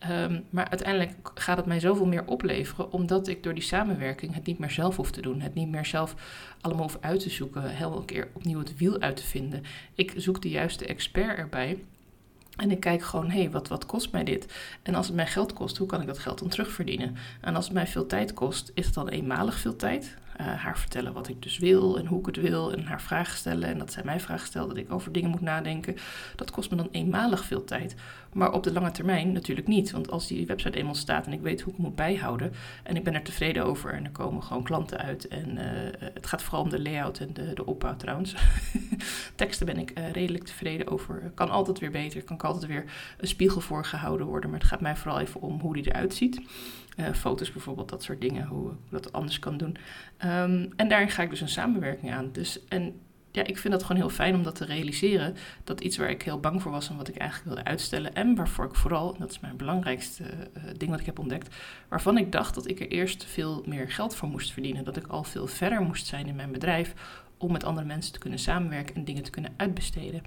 Um, 0.09 0.45
maar 0.49 0.69
uiteindelijk 0.69 1.31
gaat 1.33 1.57
het 1.57 1.65
mij 1.65 1.79
zoveel 1.79 2.05
meer 2.05 2.25
opleveren. 2.25 2.91
Omdat 2.91 3.27
ik 3.27 3.43
door 3.43 3.53
die 3.53 3.63
samenwerking 3.63 4.33
het 4.33 4.45
niet 4.45 4.59
meer 4.59 4.71
zelf 4.71 4.95
hoef 4.95 5.11
te 5.11 5.21
doen. 5.21 5.41
Het 5.41 5.53
niet 5.53 5.69
meer 5.69 5.85
zelf 5.85 6.15
allemaal 6.61 6.83
hoef 6.83 6.97
uit 7.01 7.19
te 7.19 7.29
zoeken. 7.29 7.69
Heel 7.69 7.97
een 7.97 8.05
keer 8.05 8.27
opnieuw 8.33 8.59
het 8.59 8.77
wiel 8.77 8.99
uit 8.99 9.15
te 9.15 9.25
vinden. 9.25 9.63
Ik 9.95 10.13
zoek 10.15 10.41
de 10.41 10.49
juiste 10.49 10.85
expert 10.85 11.37
erbij. 11.37 11.77
En 12.59 12.71
ik 12.71 12.79
kijk 12.79 13.03
gewoon, 13.03 13.29
hé, 13.29 13.39
hey, 13.39 13.51
wat, 13.51 13.67
wat 13.67 13.85
kost 13.85 14.11
mij 14.11 14.23
dit? 14.23 14.53
En 14.83 14.95
als 14.95 15.07
het 15.07 15.15
mij 15.15 15.27
geld 15.27 15.53
kost, 15.53 15.77
hoe 15.77 15.87
kan 15.87 16.01
ik 16.01 16.07
dat 16.07 16.19
geld 16.19 16.39
dan 16.39 16.47
terugverdienen? 16.47 17.15
En 17.41 17.55
als 17.55 17.65
het 17.65 17.73
mij 17.73 17.87
veel 17.87 18.05
tijd 18.05 18.33
kost, 18.33 18.71
is 18.73 18.85
het 18.85 18.93
dan 18.93 19.07
eenmalig 19.07 19.59
veel 19.59 19.75
tijd? 19.75 20.17
Uh, 20.41 20.47
haar 20.47 20.77
vertellen 20.77 21.13
wat 21.13 21.27
ik 21.27 21.41
dus 21.41 21.57
wil 21.57 21.97
en 21.97 22.05
hoe 22.05 22.19
ik 22.19 22.25
het 22.25 22.35
wil 22.35 22.73
en 22.73 22.85
haar 22.85 23.01
vragen 23.01 23.37
stellen. 23.37 23.69
En 23.69 23.77
dat 23.77 23.91
zij 23.91 24.03
mij 24.05 24.19
vragen 24.19 24.47
stelt, 24.47 24.67
dat 24.67 24.77
ik 24.77 24.91
over 24.91 25.11
dingen 25.11 25.29
moet 25.29 25.41
nadenken. 25.41 25.95
Dat 26.35 26.51
kost 26.51 26.71
me 26.71 26.77
dan 26.77 26.87
eenmalig 26.91 27.45
veel 27.45 27.63
tijd. 27.63 27.95
Maar 28.33 28.51
op 28.51 28.63
de 28.63 28.73
lange 28.73 28.91
termijn 28.91 29.31
natuurlijk 29.31 29.67
niet. 29.67 29.91
Want 29.91 30.11
als 30.11 30.27
die 30.27 30.45
website 30.45 30.77
eenmaal 30.77 30.95
staat 30.95 31.25
en 31.25 31.33
ik 31.33 31.41
weet 31.41 31.61
hoe 31.61 31.73
ik 31.73 31.79
moet 31.79 31.95
bijhouden. 31.95 32.53
En 32.83 32.95
ik 32.95 33.03
ben 33.03 33.13
er 33.13 33.21
tevreden 33.21 33.65
over 33.65 33.93
en 33.93 34.05
er 34.05 34.11
komen 34.11 34.43
gewoon 34.43 34.63
klanten 34.63 34.97
uit. 34.97 35.27
En 35.27 35.57
uh, 35.57 35.63
het 36.13 36.27
gaat 36.27 36.43
vooral 36.43 36.61
om 36.61 36.69
de 36.69 36.81
layout 36.81 37.19
en 37.19 37.33
de, 37.33 37.53
de 37.53 37.65
opbouw 37.65 37.95
trouwens. 37.95 38.35
Teksten 39.35 39.65
ben 39.65 39.77
ik 39.77 39.99
uh, 39.99 40.11
redelijk 40.11 40.43
tevreden 40.43 40.87
over. 40.87 41.31
Kan 41.35 41.49
altijd 41.49 41.79
weer 41.79 41.91
beter. 41.91 42.23
Kan 42.23 42.37
altijd 42.37 42.65
weer 42.65 42.85
een 43.17 43.27
spiegel 43.27 43.61
voor 43.61 43.85
gehouden 43.85 44.27
worden. 44.27 44.49
Maar 44.49 44.59
het 44.59 44.67
gaat 44.67 44.81
mij 44.81 44.95
vooral 44.95 45.19
even 45.19 45.41
om 45.41 45.59
hoe 45.59 45.73
die 45.73 45.87
eruit 45.87 46.13
ziet. 46.13 46.41
Uh, 46.97 47.13
foto's 47.13 47.51
bijvoorbeeld, 47.51 47.89
dat 47.89 48.03
soort 48.03 48.21
dingen, 48.21 48.47
hoe 48.47 48.71
ik 48.71 48.77
dat 48.89 49.13
anders 49.13 49.39
kan 49.39 49.57
doen. 49.57 49.77
Um, 50.25 50.69
en 50.75 50.87
daarin 50.87 51.09
ga 51.09 51.23
ik 51.23 51.29
dus 51.29 51.41
een 51.41 51.49
samenwerking 51.49 52.13
aan. 52.13 52.29
Dus, 52.31 52.67
en 52.67 52.93
ja, 53.31 53.43
ik 53.43 53.57
vind 53.57 53.73
dat 53.73 53.83
gewoon 53.83 54.01
heel 54.01 54.09
fijn 54.09 54.35
om 54.35 54.43
dat 54.43 54.55
te 54.55 54.65
realiseren. 54.65 55.35
Dat 55.63 55.81
iets 55.81 55.97
waar 55.97 56.09
ik 56.09 56.21
heel 56.21 56.39
bang 56.39 56.61
voor 56.61 56.71
was 56.71 56.89
en 56.89 56.97
wat 56.97 57.07
ik 57.07 57.17
eigenlijk 57.17 57.49
wilde 57.49 57.69
uitstellen. 57.69 58.13
En 58.13 58.35
waarvoor 58.35 58.65
ik 58.65 58.75
vooral, 58.75 59.13
en 59.13 59.19
dat 59.19 59.31
is 59.31 59.39
mijn 59.39 59.57
belangrijkste 59.57 60.23
uh, 60.23 60.63
ding 60.77 60.91
wat 60.91 60.99
ik 60.99 61.05
heb 61.05 61.19
ontdekt. 61.19 61.55
Waarvan 61.89 62.17
ik 62.17 62.31
dacht 62.31 62.55
dat 62.55 62.67
ik 62.67 62.79
er 62.79 62.87
eerst 62.87 63.23
veel 63.23 63.63
meer 63.65 63.91
geld 63.91 64.15
voor 64.15 64.27
moest 64.29 64.51
verdienen. 64.51 64.83
Dat 64.83 64.97
ik 64.97 65.07
al 65.07 65.23
veel 65.23 65.47
verder 65.47 65.81
moest 65.81 66.07
zijn 66.07 66.27
in 66.27 66.35
mijn 66.35 66.51
bedrijf. 66.51 66.93
Om 67.37 67.51
met 67.51 67.63
andere 67.63 67.87
mensen 67.87 68.13
te 68.13 68.19
kunnen 68.19 68.39
samenwerken 68.39 68.95
en 68.95 69.03
dingen 69.03 69.23
te 69.23 69.29
kunnen 69.29 69.53
uitbesteden. 69.57 70.21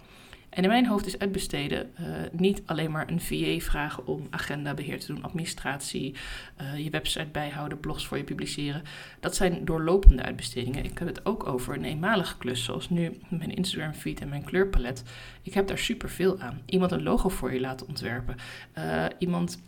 En 0.52 0.62
in 0.62 0.68
mijn 0.68 0.87
hoofd 0.87 1.06
is 1.06 1.18
uitbesteden 1.18 1.90
uh, 2.00 2.06
niet 2.32 2.62
alleen 2.66 2.90
maar 2.90 3.11
een 3.11 3.21
VA 3.21 3.64
vragen 3.64 4.06
om 4.06 4.26
agendabeheer 4.30 5.00
te 5.00 5.06
doen, 5.06 5.23
administratie, 5.23 6.14
uh, 6.61 6.78
je 6.85 6.90
website 6.90 7.28
bijhouden, 7.32 7.80
blogs 7.80 8.06
voor 8.06 8.16
je 8.16 8.25
publiceren. 8.25 8.82
Dat 9.21 9.37
zijn 9.37 9.64
doorlopende 9.64 10.23
uitbestedingen. 10.23 10.85
Ik 10.85 10.99
heb 10.99 11.09
het 11.09 11.26
ook 11.26 11.47
over 11.47 11.75
een 11.75 11.85
eenmalige 11.85 12.38
klus, 12.38 12.64
zoals 12.64 12.90
nu 12.90 13.18
mijn 13.28 13.54
Instagram 13.54 13.92
feed 13.94 14.21
en 14.21 14.28
mijn 14.28 14.44
kleurpalet. 14.44 15.02
Ik 15.42 15.54
heb 15.54 15.66
daar 15.66 15.78
superveel 15.78 16.40
aan. 16.40 16.62
Iemand 16.66 16.92
een 16.92 17.02
logo 17.02 17.28
voor 17.28 17.52
je 17.52 17.61
laten 17.61 17.88
ontwerpen. 17.88 18.37
Uh, 18.78 19.04
iemand 19.18 19.61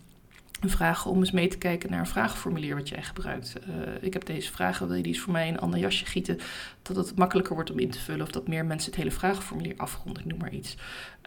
vragen 0.60 1.10
om 1.10 1.18
eens 1.18 1.30
mee 1.30 1.48
te 1.48 1.58
kijken 1.58 1.90
naar 1.90 1.98
een 1.98 2.06
vragenformulier 2.06 2.74
wat 2.74 2.88
jij 2.88 3.02
gebruikt. 3.02 3.54
Uh, 3.68 3.74
ik 4.00 4.12
heb 4.12 4.24
deze 4.24 4.52
vragen, 4.52 4.86
wil 4.86 4.96
je 4.96 5.02
die 5.02 5.12
eens 5.12 5.22
voor 5.22 5.32
mij 5.32 5.46
in 5.46 5.54
een 5.54 5.60
ander 5.60 5.80
jasje 5.80 6.06
gieten, 6.06 6.38
dat 6.82 6.96
het 6.96 7.16
makkelijker 7.16 7.54
wordt 7.54 7.70
om 7.70 7.78
in 7.78 7.90
te 7.90 7.98
vullen 7.98 8.26
of 8.26 8.30
dat 8.30 8.48
meer 8.48 8.64
mensen 8.64 8.90
het 8.90 9.00
hele 9.00 9.10
vragenformulier 9.10 9.74
afronden, 9.76 10.22
ik 10.22 10.28
noem 10.28 10.38
maar 10.38 10.52
iets. 10.52 10.74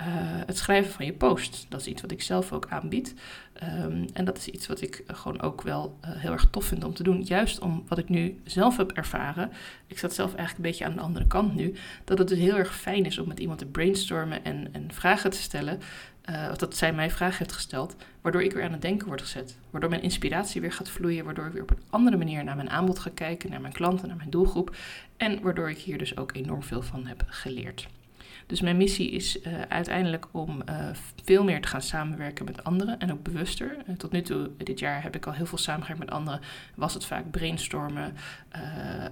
Uh, 0.01 0.05
het 0.45 0.57
schrijven 0.57 0.93
van 0.93 1.05
je 1.05 1.13
post, 1.13 1.65
dat 1.69 1.79
is 1.79 1.87
iets 1.87 2.01
wat 2.01 2.11
ik 2.11 2.21
zelf 2.21 2.53
ook 2.53 2.67
aanbied. 2.69 3.15
Um, 3.63 4.05
en 4.13 4.25
dat 4.25 4.37
is 4.37 4.47
iets 4.47 4.67
wat 4.67 4.81
ik 4.81 5.03
gewoon 5.07 5.41
ook 5.41 5.61
wel 5.61 5.97
uh, 6.05 6.11
heel 6.13 6.31
erg 6.31 6.47
tof 6.51 6.65
vind 6.65 6.83
om 6.83 6.93
te 6.93 7.03
doen. 7.03 7.21
Juist 7.21 7.59
om 7.59 7.83
wat 7.87 7.97
ik 7.97 8.09
nu 8.09 8.39
zelf 8.43 8.77
heb 8.77 8.91
ervaren. 8.91 9.51
Ik 9.87 9.99
zat 9.99 10.13
zelf 10.13 10.35
eigenlijk 10.35 10.57
een 10.57 10.71
beetje 10.71 10.85
aan 10.85 10.95
de 10.95 11.01
andere 11.01 11.27
kant 11.27 11.55
nu. 11.55 11.73
Dat 12.03 12.17
het 12.17 12.27
dus 12.27 12.37
heel 12.37 12.57
erg 12.57 12.75
fijn 12.75 13.05
is 13.05 13.17
om 13.17 13.27
met 13.27 13.39
iemand 13.39 13.59
te 13.59 13.65
brainstormen 13.65 14.43
en, 14.43 14.67
en 14.71 14.93
vragen 14.93 15.29
te 15.29 15.37
stellen. 15.37 15.79
Uh, 16.29 16.47
of 16.51 16.57
dat 16.57 16.75
zij 16.75 16.93
mij 16.93 17.11
vragen 17.11 17.37
heeft 17.37 17.51
gesteld, 17.51 17.95
waardoor 18.21 18.43
ik 18.43 18.53
weer 18.53 18.63
aan 18.63 18.71
het 18.71 18.81
denken 18.81 19.07
word 19.07 19.21
gezet. 19.21 19.57
Waardoor 19.69 19.89
mijn 19.89 20.01
inspiratie 20.01 20.61
weer 20.61 20.71
gaat 20.71 20.89
vloeien, 20.89 21.25
waardoor 21.25 21.45
ik 21.45 21.51
weer 21.51 21.61
op 21.61 21.69
een 21.69 21.83
andere 21.89 22.17
manier 22.17 22.43
naar 22.43 22.55
mijn 22.55 22.69
aanbod 22.69 22.99
ga 22.99 23.09
kijken, 23.13 23.49
naar 23.49 23.61
mijn 23.61 23.73
klanten, 23.73 24.07
naar 24.07 24.17
mijn 24.17 24.29
doelgroep. 24.29 24.75
En 25.17 25.41
waardoor 25.41 25.69
ik 25.69 25.77
hier 25.77 25.97
dus 25.97 26.17
ook 26.17 26.35
enorm 26.35 26.63
veel 26.63 26.81
van 26.81 27.07
heb 27.07 27.23
geleerd. 27.27 27.87
Dus 28.47 28.61
mijn 28.61 28.77
missie 28.77 29.11
is 29.11 29.37
uh, 29.37 29.61
uiteindelijk 29.69 30.25
om 30.31 30.61
uh, 30.69 30.89
veel 31.23 31.43
meer 31.43 31.61
te 31.61 31.67
gaan 31.67 31.81
samenwerken 31.81 32.45
met 32.45 32.63
anderen 32.63 32.99
en 32.99 33.11
ook 33.11 33.23
bewuster. 33.23 33.77
Uh, 33.87 33.95
tot 33.95 34.11
nu 34.11 34.21
toe, 34.21 34.49
dit 34.57 34.79
jaar, 34.79 35.03
heb 35.03 35.15
ik 35.15 35.25
al 35.25 35.33
heel 35.33 35.45
veel 35.45 35.57
samengewerkt 35.57 35.99
met 35.99 36.11
anderen. 36.11 36.39
Was 36.75 36.93
het 36.93 37.05
vaak 37.05 37.31
brainstormen, 37.31 38.15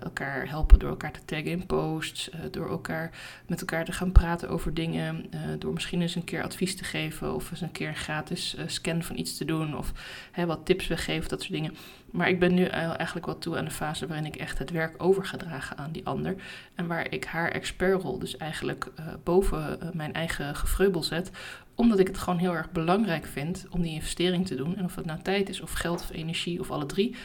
elkaar 0.02 0.50
helpen 0.50 0.80
door 0.80 0.90
elkaar 0.90 1.12
te 1.12 1.26
taggen 1.26 1.52
in 1.52 1.66
posts, 1.66 2.30
door 2.52 2.70
elkaar 2.70 3.12
met 3.48 3.60
elkaar 3.60 3.86
te 3.86 3.92
gaan 3.92 4.12
praten 4.12 4.50
over 4.50 4.74
dingen, 4.74 5.26
door 5.60 5.74
misschien 5.74 6.02
eens 6.02 6.16
een 6.16 6.24
keer 6.24 6.44
advies 6.44 6.76
te 6.76 6.84
geven 6.84 7.36
of 7.36 7.52
eens 7.52 7.62
een 7.62 7.72
keer 7.72 7.88
een 7.88 7.96
gratis 7.96 8.56
scan 8.66 9.04
van 9.04 9.18
iets 9.18 9.38
te 9.38 9.46
doen 9.46 9.78
of 9.78 9.94
wat 10.46 10.66
tips 10.66 10.88
weggeven, 10.88 11.30
dat 11.30 11.42
soort 11.42 11.54
dingen. 11.54 11.76
Maar 12.16 12.30
ik 12.30 12.40
ben 12.40 12.54
nu 12.54 12.64
eigenlijk 12.64 13.26
wel 13.26 13.38
toe 13.38 13.58
aan 13.58 13.66
de 13.66 13.72
fase 13.72 14.08
waarin 14.08 14.26
ik 14.26 14.36
echt 14.36 14.58
het 14.58 14.70
werk 14.70 15.04
over 15.04 15.26
ga 15.26 15.38
dragen 15.38 15.78
aan 15.78 15.92
die 15.92 16.06
ander. 16.06 16.36
En 16.76 16.88
waar 16.88 17.12
ik 17.12 17.26
haar 17.26 17.52
expertrol 17.52 18.20
dus 18.20 18.38
eigenlijk 18.38 18.88
uh, 19.00 19.06
boven 19.24 19.80
uh, 19.84 19.90
mijn 19.94 20.14
eigen 20.14 20.56
gevreubel 20.56 21.04
zet. 21.04 21.32
Omdat 21.76 22.00
ik 22.00 22.08
het 22.08 22.18
gewoon 22.18 22.40
heel 22.40 22.56
erg 22.56 22.72
belangrijk 22.72 23.26
vind 23.26 23.66
om 23.70 23.82
die 23.82 23.94
investering 23.94 24.48
te 24.48 24.56
doen. 24.56 24.78
En 24.78 24.84
of 24.84 24.96
het 24.96 25.06
nou 25.06 25.22
tijd 25.22 25.50
is 25.50 25.62
of 25.62 25.72
geld 25.72 26.02
of 26.02 26.12
energie 26.12 26.60
of 26.60 26.72
alle 26.72 26.86
drie. 26.86 27.16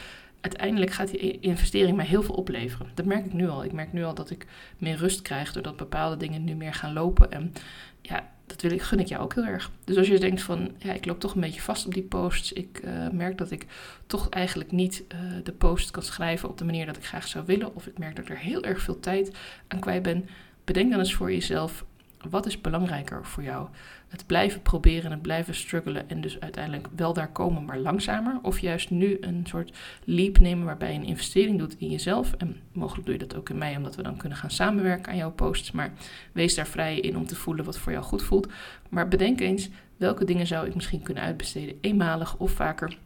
Uiteindelijk 0.41 0.91
gaat 0.91 1.11
die 1.11 1.39
investering 1.39 1.95
mij 1.95 2.05
heel 2.05 2.23
veel 2.23 2.35
opleveren. 2.35 2.87
Dat 2.93 3.05
merk 3.05 3.25
ik 3.25 3.33
nu 3.33 3.47
al. 3.47 3.63
Ik 3.63 3.71
merk 3.71 3.93
nu 3.93 4.03
al 4.03 4.13
dat 4.13 4.29
ik 4.29 4.47
meer 4.77 4.95
rust 4.95 5.21
krijg 5.21 5.53
doordat 5.53 5.77
bepaalde 5.77 6.17
dingen 6.17 6.43
nu 6.43 6.55
meer 6.55 6.73
gaan 6.73 6.93
lopen. 6.93 7.31
En 7.31 7.53
ja, 8.01 8.29
dat 8.45 8.61
wil 8.61 8.71
ik, 8.71 8.81
gun 8.81 8.99
ik 8.99 9.07
jou 9.07 9.23
ook 9.23 9.33
heel 9.33 9.43
erg. 9.43 9.71
Dus 9.83 9.97
als 9.97 10.07
je 10.07 10.19
denkt 10.19 10.41
van, 10.41 10.71
ja, 10.77 10.93
ik 10.93 11.05
loop 11.05 11.19
toch 11.19 11.33
een 11.33 11.41
beetje 11.41 11.61
vast 11.61 11.85
op 11.85 11.93
die 11.93 12.03
posts. 12.03 12.53
Ik 12.53 12.81
uh, 12.83 13.09
merk 13.09 13.37
dat 13.37 13.51
ik 13.51 13.65
toch 14.07 14.29
eigenlijk 14.29 14.71
niet 14.71 15.03
uh, 15.13 15.19
de 15.43 15.51
post 15.51 15.91
kan 15.91 16.03
schrijven 16.03 16.49
op 16.49 16.57
de 16.57 16.65
manier 16.65 16.85
dat 16.85 16.97
ik 16.97 17.05
graag 17.05 17.27
zou 17.27 17.45
willen. 17.45 17.75
Of 17.75 17.87
ik 17.87 17.97
merk 17.97 18.15
dat 18.15 18.25
ik 18.25 18.31
er 18.31 18.37
heel 18.37 18.63
erg 18.63 18.81
veel 18.81 18.99
tijd 18.99 19.35
aan 19.67 19.79
kwijt 19.79 20.03
ben. 20.03 20.29
Bedenk 20.63 20.89
dan 20.89 20.99
eens 20.99 21.13
voor 21.13 21.31
jezelf, 21.31 21.85
wat 22.29 22.45
is 22.45 22.61
belangrijker 22.61 23.25
voor 23.25 23.43
jou? 23.43 23.67
Het 24.07 24.25
blijven 24.25 24.61
proberen 24.61 25.05
en 25.05 25.11
het 25.11 25.21
blijven 25.21 25.55
struggelen 25.55 26.09
en 26.09 26.21
dus 26.21 26.39
uiteindelijk 26.39 26.87
wel 26.95 27.13
daar 27.13 27.31
komen, 27.31 27.65
maar 27.65 27.77
langzamer. 27.77 28.39
Of 28.41 28.59
juist 28.59 28.89
nu 28.89 29.17
een 29.21 29.45
soort 29.47 29.77
leap 30.03 30.39
nemen 30.39 30.65
waarbij 30.65 30.93
je 30.93 30.99
een 30.99 31.05
investering 31.05 31.59
doet 31.59 31.75
in 31.77 31.89
jezelf. 31.89 32.33
En 32.33 32.57
mogelijk 32.71 33.05
doe 33.05 33.17
je 33.17 33.25
dat 33.25 33.35
ook 33.35 33.49
in 33.49 33.57
mij, 33.57 33.75
omdat 33.75 33.95
we 33.95 34.03
dan 34.03 34.17
kunnen 34.17 34.37
gaan 34.37 34.51
samenwerken 34.51 35.11
aan 35.11 35.17
jouw 35.17 35.31
posts. 35.31 35.71
Maar 35.71 35.93
wees 36.31 36.55
daar 36.55 36.67
vrij 36.67 36.99
in 36.99 37.17
om 37.17 37.25
te 37.25 37.35
voelen 37.35 37.65
wat 37.65 37.77
voor 37.77 37.91
jou 37.91 38.03
goed 38.03 38.23
voelt. 38.23 38.47
Maar 38.89 39.07
bedenk 39.07 39.39
eens, 39.39 39.69
welke 39.97 40.25
dingen 40.25 40.47
zou 40.47 40.67
ik 40.67 40.75
misschien 40.75 41.01
kunnen 41.01 41.23
uitbesteden, 41.23 41.77
eenmalig 41.81 42.37
of 42.37 42.51
vaker 42.51 42.97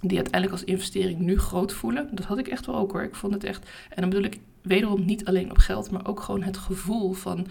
die 0.00 0.16
uiteindelijk 0.16 0.52
als 0.52 0.64
investering 0.64 1.18
nu 1.18 1.38
groot 1.38 1.72
voelen. 1.72 2.08
Dat 2.12 2.24
had 2.24 2.38
ik 2.38 2.48
echt 2.48 2.66
wel 2.66 2.76
ook 2.76 2.92
hoor. 2.92 3.02
Ik 3.02 3.14
vond 3.14 3.34
het 3.34 3.44
echt. 3.44 3.70
En 3.88 4.00
dan 4.00 4.08
bedoel 4.10 4.24
ik 4.24 4.38
wederom 4.68 5.04
niet 5.04 5.24
alleen 5.24 5.50
op 5.50 5.58
geld, 5.58 5.90
maar 5.90 6.06
ook 6.06 6.20
gewoon 6.20 6.42
het 6.42 6.56
gevoel 6.56 7.12
van 7.12 7.46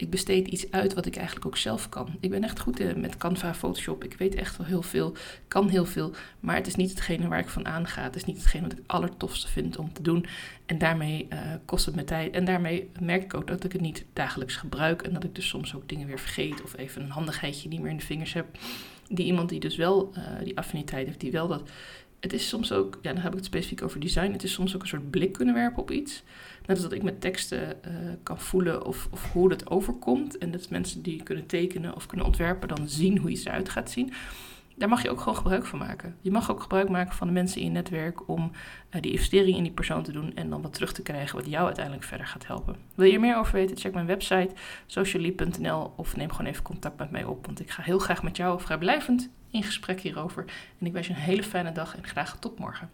ik 0.00 0.10
besteed 0.10 0.48
iets 0.48 0.70
uit 0.70 0.94
wat 0.94 1.06
ik 1.06 1.16
eigenlijk 1.16 1.46
ook 1.46 1.56
zelf 1.56 1.88
kan. 1.88 2.08
Ik 2.20 2.30
ben 2.30 2.44
echt 2.44 2.60
goed 2.60 2.96
met 2.96 3.16
Canva, 3.16 3.54
Photoshop. 3.54 4.04
Ik 4.04 4.14
weet 4.14 4.34
echt 4.34 4.56
wel 4.56 4.66
heel 4.66 4.82
veel, 4.82 5.16
kan 5.48 5.68
heel 5.68 5.84
veel. 5.84 6.12
Maar 6.40 6.54
het 6.54 6.66
is 6.66 6.74
niet 6.74 6.90
hetgene 6.90 7.28
waar 7.28 7.38
ik 7.38 7.48
van 7.48 7.66
aanga. 7.66 8.02
Het 8.02 8.16
is 8.16 8.24
niet 8.24 8.36
hetgene 8.36 8.62
wat 8.62 8.72
ik 8.72 8.84
allertofste 8.86 9.48
vind 9.48 9.78
om 9.78 9.92
te 9.92 10.02
doen. 10.02 10.26
En 10.66 10.78
daarmee 10.78 11.26
uh, 11.32 11.38
kost 11.64 11.86
het 11.86 11.94
me 11.94 12.04
tijd. 12.04 12.34
En 12.34 12.44
daarmee 12.44 12.90
merk 13.00 13.22
ik 13.22 13.34
ook 13.34 13.46
dat 13.46 13.64
ik 13.64 13.72
het 13.72 13.80
niet 13.80 14.04
dagelijks 14.12 14.56
gebruik. 14.56 15.02
En 15.02 15.12
dat 15.12 15.24
ik 15.24 15.34
dus 15.34 15.48
soms 15.48 15.74
ook 15.74 15.88
dingen 15.88 16.06
weer 16.06 16.18
vergeet. 16.18 16.62
Of 16.62 16.76
even 16.76 17.02
een 17.02 17.10
handigheidje 17.10 17.68
niet 17.68 17.80
meer 17.80 17.90
in 17.90 17.96
de 17.96 18.04
vingers 18.04 18.32
heb. 18.32 18.46
Die 19.08 19.26
iemand 19.26 19.48
die 19.48 19.60
dus 19.60 19.76
wel 19.76 20.12
uh, 20.16 20.24
die 20.44 20.58
affiniteit 20.58 21.06
heeft, 21.06 21.20
die 21.20 21.32
wel 21.32 21.48
dat 21.48 21.70
het 22.20 22.32
is 22.32 22.48
soms 22.48 22.72
ook, 22.72 22.98
ja, 23.02 23.12
dan 23.12 23.22
heb 23.22 23.32
ik 23.32 23.38
het 23.38 23.46
specifiek 23.46 23.82
over 23.82 24.00
design. 24.00 24.32
Het 24.32 24.42
is 24.42 24.52
soms 24.52 24.74
ook 24.74 24.82
een 24.82 24.88
soort 24.88 25.10
blik 25.10 25.32
kunnen 25.32 25.54
werpen 25.54 25.82
op 25.82 25.90
iets. 25.90 26.22
Net 26.60 26.68
als 26.76 26.80
dat 26.80 26.92
ik 26.92 27.02
met 27.02 27.20
teksten 27.20 27.62
uh, 27.62 27.92
kan 28.22 28.38
voelen 28.38 28.86
of, 28.86 29.08
of 29.10 29.32
hoe 29.32 29.50
het 29.50 29.70
overkomt. 29.70 30.38
En 30.38 30.50
dat 30.50 30.70
mensen 30.70 31.02
die 31.02 31.22
kunnen 31.22 31.46
tekenen 31.46 31.94
of 31.94 32.06
kunnen 32.06 32.26
ontwerpen 32.26 32.68
dan 32.68 32.88
zien 32.88 33.18
hoe 33.18 33.30
iets 33.30 33.44
eruit 33.44 33.68
gaat 33.68 33.90
zien. 33.90 34.12
daar 34.76 34.88
mag 34.88 35.02
je 35.02 35.10
ook 35.10 35.18
gewoon 35.18 35.36
gebruik 35.36 35.66
van 35.66 35.78
maken. 35.78 36.16
Je 36.20 36.30
mag 36.30 36.50
ook 36.50 36.60
gebruik 36.60 36.88
maken 36.88 37.14
van 37.14 37.26
de 37.26 37.32
mensen 37.32 37.60
in 37.60 37.66
je 37.66 37.72
netwerk 37.72 38.28
om 38.28 38.50
uh, 38.90 39.00
die 39.00 39.12
investering 39.12 39.56
in 39.56 39.62
die 39.62 39.72
persoon 39.72 40.02
te 40.02 40.12
doen 40.12 40.34
en 40.34 40.50
dan 40.50 40.62
wat 40.62 40.72
terug 40.72 40.92
te 40.92 41.02
krijgen 41.02 41.36
wat 41.36 41.46
jou 41.46 41.66
uiteindelijk 41.66 42.04
verder 42.04 42.26
gaat 42.26 42.46
helpen. 42.46 42.76
Wil 42.94 43.06
je 43.06 43.12
er 43.12 43.20
meer 43.20 43.36
over 43.36 43.52
weten? 43.52 43.76
Check 43.76 43.94
mijn 43.94 44.06
website 44.06 44.50
socially.nl 44.86 45.92
of 45.96 46.16
neem 46.16 46.30
gewoon 46.30 46.46
even 46.46 46.62
contact 46.62 46.98
met 46.98 47.10
mij 47.10 47.24
op, 47.24 47.46
want 47.46 47.60
ik 47.60 47.70
ga 47.70 47.82
heel 47.82 47.98
graag 47.98 48.22
met 48.22 48.36
jou 48.36 48.60
vrijblijvend 48.60 49.30
in 49.50 49.62
gesprek 49.62 50.00
hierover. 50.00 50.44
En 50.78 50.86
ik 50.86 50.92
wens 50.92 51.06
je 51.06 51.12
een 51.12 51.18
hele 51.18 51.42
fijne 51.42 51.72
dag 51.72 51.96
en 51.96 52.04
graag 52.04 52.36
tot 52.38 52.58
morgen. 52.58 52.90